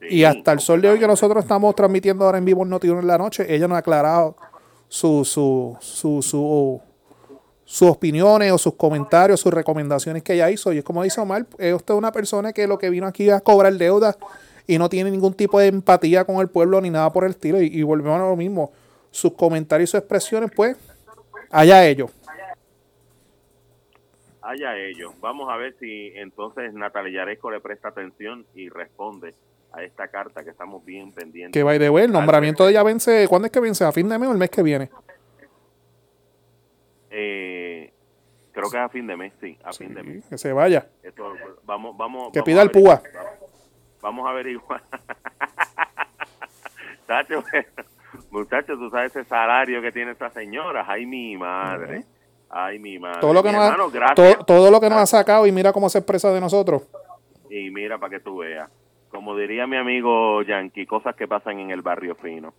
Y 0.00 0.24
hasta 0.24 0.52
el 0.52 0.58
sol 0.58 0.80
de 0.80 0.90
hoy 0.90 0.98
que 0.98 1.06
nosotros 1.06 1.44
estamos 1.44 1.74
transmitiendo 1.76 2.24
ahora 2.24 2.38
en 2.38 2.44
vivo 2.44 2.64
en 2.64 2.70
Noti1 2.70 3.00
en 3.00 3.06
la 3.06 3.18
noche, 3.18 3.46
ella 3.54 3.68
nos 3.68 3.76
ha 3.76 3.78
aclarado 3.78 4.34
su, 4.88 5.24
su, 5.24 5.76
su, 5.80 6.20
su, 6.22 6.80
sus 7.64 7.88
opiniones 7.88 8.50
o 8.52 8.58
sus 8.58 8.74
comentarios, 8.74 9.40
sus 9.40 9.54
recomendaciones 9.54 10.22
que 10.22 10.34
ella 10.34 10.50
hizo. 10.50 10.72
Y 10.72 10.78
es 10.78 10.84
como 10.84 11.02
dice 11.02 11.20
Omar, 11.20 11.46
es 11.58 11.72
usted 11.72 11.94
una 11.94 12.10
persona 12.10 12.52
que 12.52 12.66
lo 12.66 12.78
que 12.78 12.90
vino 12.90 13.06
aquí 13.06 13.30
a 13.30 13.40
cobrar 13.40 13.72
deuda 13.74 14.16
y 14.66 14.78
no 14.78 14.88
tiene 14.88 15.10
ningún 15.10 15.34
tipo 15.34 15.58
de 15.58 15.66
empatía 15.68 16.24
con 16.24 16.36
el 16.36 16.48
pueblo 16.48 16.80
ni 16.80 16.90
nada 16.90 17.12
por 17.12 17.24
el 17.24 17.30
estilo. 17.30 17.60
Y, 17.60 17.66
y 17.66 17.82
volvemos 17.82 18.20
a 18.20 18.24
lo 18.24 18.36
mismo. 18.36 18.72
Sus 19.10 19.34
comentarios 19.34 19.90
y 19.90 19.92
sus 19.92 19.98
expresiones, 20.00 20.50
pues, 20.54 20.76
allá 21.50 21.86
ellos. 21.86 22.10
Allá 24.40 24.76
ellos. 24.76 25.12
Vamos 25.20 25.48
a 25.50 25.56
ver 25.56 25.76
si 25.78 26.12
entonces 26.16 26.72
Natalia 26.74 27.20
Yaresco 27.20 27.50
le 27.50 27.60
presta 27.60 27.88
atención 27.88 28.44
y 28.54 28.68
responde 28.68 29.34
a 29.72 29.82
esta 29.84 30.08
carta 30.08 30.42
que 30.44 30.50
estamos 30.50 30.84
bien 30.84 31.12
pendientes. 31.12 31.52
Que 31.52 31.78
the 31.78 31.90
way, 31.90 32.04
el 32.04 32.12
nombramiento 32.12 32.64
de 32.64 32.72
ella 32.72 32.82
vence, 32.82 33.26
¿cuándo 33.28 33.46
es 33.46 33.52
que 33.52 33.60
vence? 33.60 33.84
¿A 33.84 33.92
fin 33.92 34.08
de 34.08 34.18
mes 34.18 34.28
o 34.28 34.32
el 34.32 34.38
mes 34.38 34.50
que 34.50 34.62
viene? 34.62 34.90
Eh, 37.10 37.92
creo 38.52 38.70
que 38.70 38.76
es 38.76 38.82
a 38.82 38.88
fin 38.88 39.06
de 39.06 39.16
mes, 39.16 39.32
sí, 39.40 39.58
a 39.64 39.72
Sí, 39.72 39.84
fin 39.84 39.94
de 39.94 40.02
mes. 40.02 40.24
que 40.26 40.38
se 40.38 40.52
vaya. 40.52 40.88
Esto, 41.02 41.34
vamos, 41.64 41.96
vamos, 41.96 42.32
Que 42.32 42.40
vamos 42.40 42.46
pida 42.46 42.62
el 42.62 42.70
púa. 42.70 43.02
Vamos 44.02 44.26
a 44.26 44.30
averiguar. 44.30 44.82
Tacho, 47.06 47.42
muchachos, 48.30 48.78
tú 48.78 48.90
sabes 48.90 49.14
ese 49.14 49.24
salario 49.24 49.80
que 49.80 49.92
tiene 49.92 50.12
esta 50.12 50.30
señora. 50.30 50.84
Ay, 50.86 51.06
mi 51.06 51.36
madre. 51.36 52.04
Ay, 52.50 52.78
mi 52.78 52.98
madre. 52.98 53.20
Todo 53.20 53.32
lo 53.32 53.42
que 53.42 53.48
Mi 53.48 53.54
nos 53.54 53.62
ha, 53.62 53.66
hermano, 53.68 53.90
gracias. 53.90 54.16
todo, 54.16 54.44
todo 54.44 54.70
lo 54.70 54.80
que 54.80 54.90
nos 54.90 54.98
ha 54.98 55.06
sacado 55.06 55.46
y 55.46 55.52
mira 55.52 55.72
cómo 55.72 55.88
se 55.88 55.98
expresa 55.98 56.30
de 56.32 56.40
nosotros. 56.40 56.82
Y 57.48 57.70
mira 57.70 57.98
para 57.98 58.10
que 58.10 58.20
tú 58.20 58.38
veas. 58.38 58.70
Como 59.10 59.36
diría 59.36 59.66
mi 59.66 59.76
amigo 59.76 60.42
Yankee, 60.42 60.86
cosas 60.86 61.14
que 61.14 61.28
pasan 61.28 61.58
en 61.60 61.70
el 61.70 61.82
barrio 61.82 62.14
fino. 62.16 62.54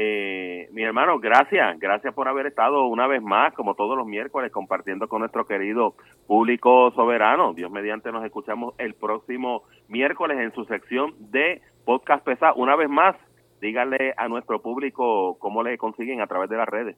Eh, 0.00 0.68
mi 0.70 0.84
hermano, 0.84 1.18
gracias, 1.18 1.76
gracias 1.80 2.14
por 2.14 2.28
haber 2.28 2.46
estado 2.46 2.86
una 2.86 3.08
vez 3.08 3.20
más, 3.20 3.52
como 3.54 3.74
todos 3.74 3.98
los 3.98 4.06
miércoles, 4.06 4.52
compartiendo 4.52 5.08
con 5.08 5.18
nuestro 5.18 5.44
querido 5.44 5.96
público 6.28 6.92
soberano. 6.92 7.52
Dios 7.52 7.68
mediante 7.68 8.12
nos 8.12 8.24
escuchamos 8.24 8.76
el 8.78 8.94
próximo 8.94 9.64
miércoles 9.88 10.38
en 10.38 10.54
su 10.54 10.64
sección 10.66 11.16
de 11.32 11.62
podcast 11.84 12.24
pesado. 12.24 12.54
Una 12.54 12.76
vez 12.76 12.88
más, 12.88 13.16
díganle 13.60 14.14
a 14.16 14.28
nuestro 14.28 14.62
público 14.62 15.36
cómo 15.40 15.64
le 15.64 15.76
consiguen 15.78 16.20
a 16.20 16.28
través 16.28 16.48
de 16.48 16.56
las 16.58 16.68
redes. 16.68 16.96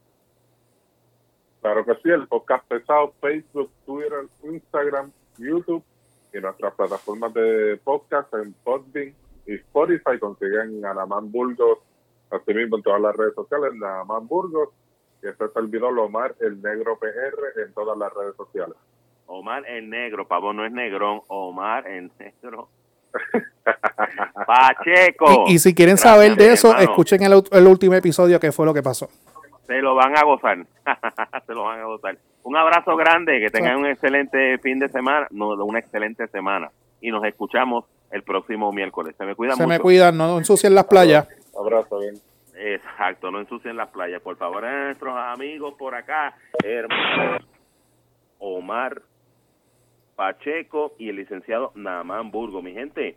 Claro 1.63 1.87
que 1.87 1.95
sí, 2.03 2.11
el 2.11 2.29
podcast 2.29 2.69
pesado, 2.69 3.15
Facebook, 3.23 3.71
Twitter, 3.87 4.27
Instagram, 4.43 5.11
YouTube 5.39 5.83
y 6.35 6.39
nuestras 6.39 6.75
plataformas 6.75 7.33
de 7.33 7.81
podcast 7.83 8.31
en 8.35 8.53
Podbean 8.63 9.15
y 9.47 9.55
Spotify 9.55 10.19
consiguen 10.21 10.85
a 10.85 10.93
Namán 10.93 11.33
Burgos, 11.33 11.79
así 12.31 12.55
mismo 12.55 12.77
en 12.77 12.83
todas 12.83 13.01
las 13.01 13.15
redes 13.17 13.35
sociales, 13.35 13.73
Namán 13.75 14.27
Burgos 14.27 14.71
y 15.23 15.29
este 15.29 15.49
servidor 15.49 15.99
Omar 15.99 16.35
el 16.41 16.61
Negro 16.63 16.99
PR 16.99 17.63
en 17.65 17.73
todas 17.75 17.97
las 17.99 18.13
redes 18.15 18.37
sociales. 18.37 18.77
Omar 19.27 19.65
el 19.69 19.89
negro, 19.89 20.27
pavo 20.27 20.53
no 20.53 20.65
es 20.67 20.73
negrón, 20.73 21.21
Omar 21.29 21.87
el 21.87 22.11
negro. 22.19 22.69
Pacheco. 24.47 25.45
Y, 25.47 25.55
y 25.55 25.59
si 25.59 25.75
quieren 25.75 25.95
Gracias, 25.97 26.13
saber 26.15 26.37
de 26.37 26.53
eso, 26.53 26.69
hermano. 26.71 26.91
escuchen 26.91 27.23
el, 27.23 27.43
el 27.51 27.67
último 27.67 27.95
episodio 27.95 28.41
que 28.41 28.53
fue 28.53 28.67
lo 28.67 28.75
que 28.75 28.83
pasó. 28.83 29.09
Se 29.67 29.81
lo 29.81 29.95
van 29.95 30.17
a 30.17 30.25
gozar. 30.25 30.59
Se 31.47 31.55
lo 31.55 31.65
van 31.65 31.81
a 31.81 31.85
gozar. 31.85 32.19
Un 32.43 32.57
abrazo 32.57 32.97
grande, 32.97 33.39
que 33.39 33.51
tengan 33.51 33.77
un 33.77 33.87
excelente 33.87 34.59
fin 34.59 34.79
de 34.79 34.89
semana, 34.89 35.29
no, 35.31 35.51
una 35.65 35.79
excelente 35.79 36.27
semana. 36.29 36.71
Y 37.01 37.11
nos 37.11 37.23
escuchamos 37.25 37.85
el 38.11 38.23
próximo 38.23 38.73
miércoles. 38.73 39.15
Se 39.17 39.25
me 39.25 39.35
cuidan 39.35 39.57
Se 39.57 39.63
mucho. 39.63 39.73
me 39.75 39.79
cuidan, 39.79 40.17
no 40.17 40.39
ensucien 40.39 40.75
las 40.75 40.87
playas. 40.87 41.29
Abrazo, 41.61 41.99
bien. 41.99 42.15
Exacto, 42.55 43.31
no 43.31 43.41
ensucien 43.41 43.77
las 43.77 43.91
playas. 43.91 44.23
Por 44.23 44.37
favor, 44.37 44.63
nuestros 44.63 45.15
amigos 45.17 45.75
por 45.79 45.95
acá, 45.95 46.37
hermanos 46.65 47.43
Omar 48.39 49.03
Pacheco 50.17 50.95
y 50.99 51.11
el 51.11 51.17
licenciado 51.17 51.73
Namán 51.75 52.31
Burgo. 52.31 52.63
Mi 52.63 52.73
gente, 52.73 53.17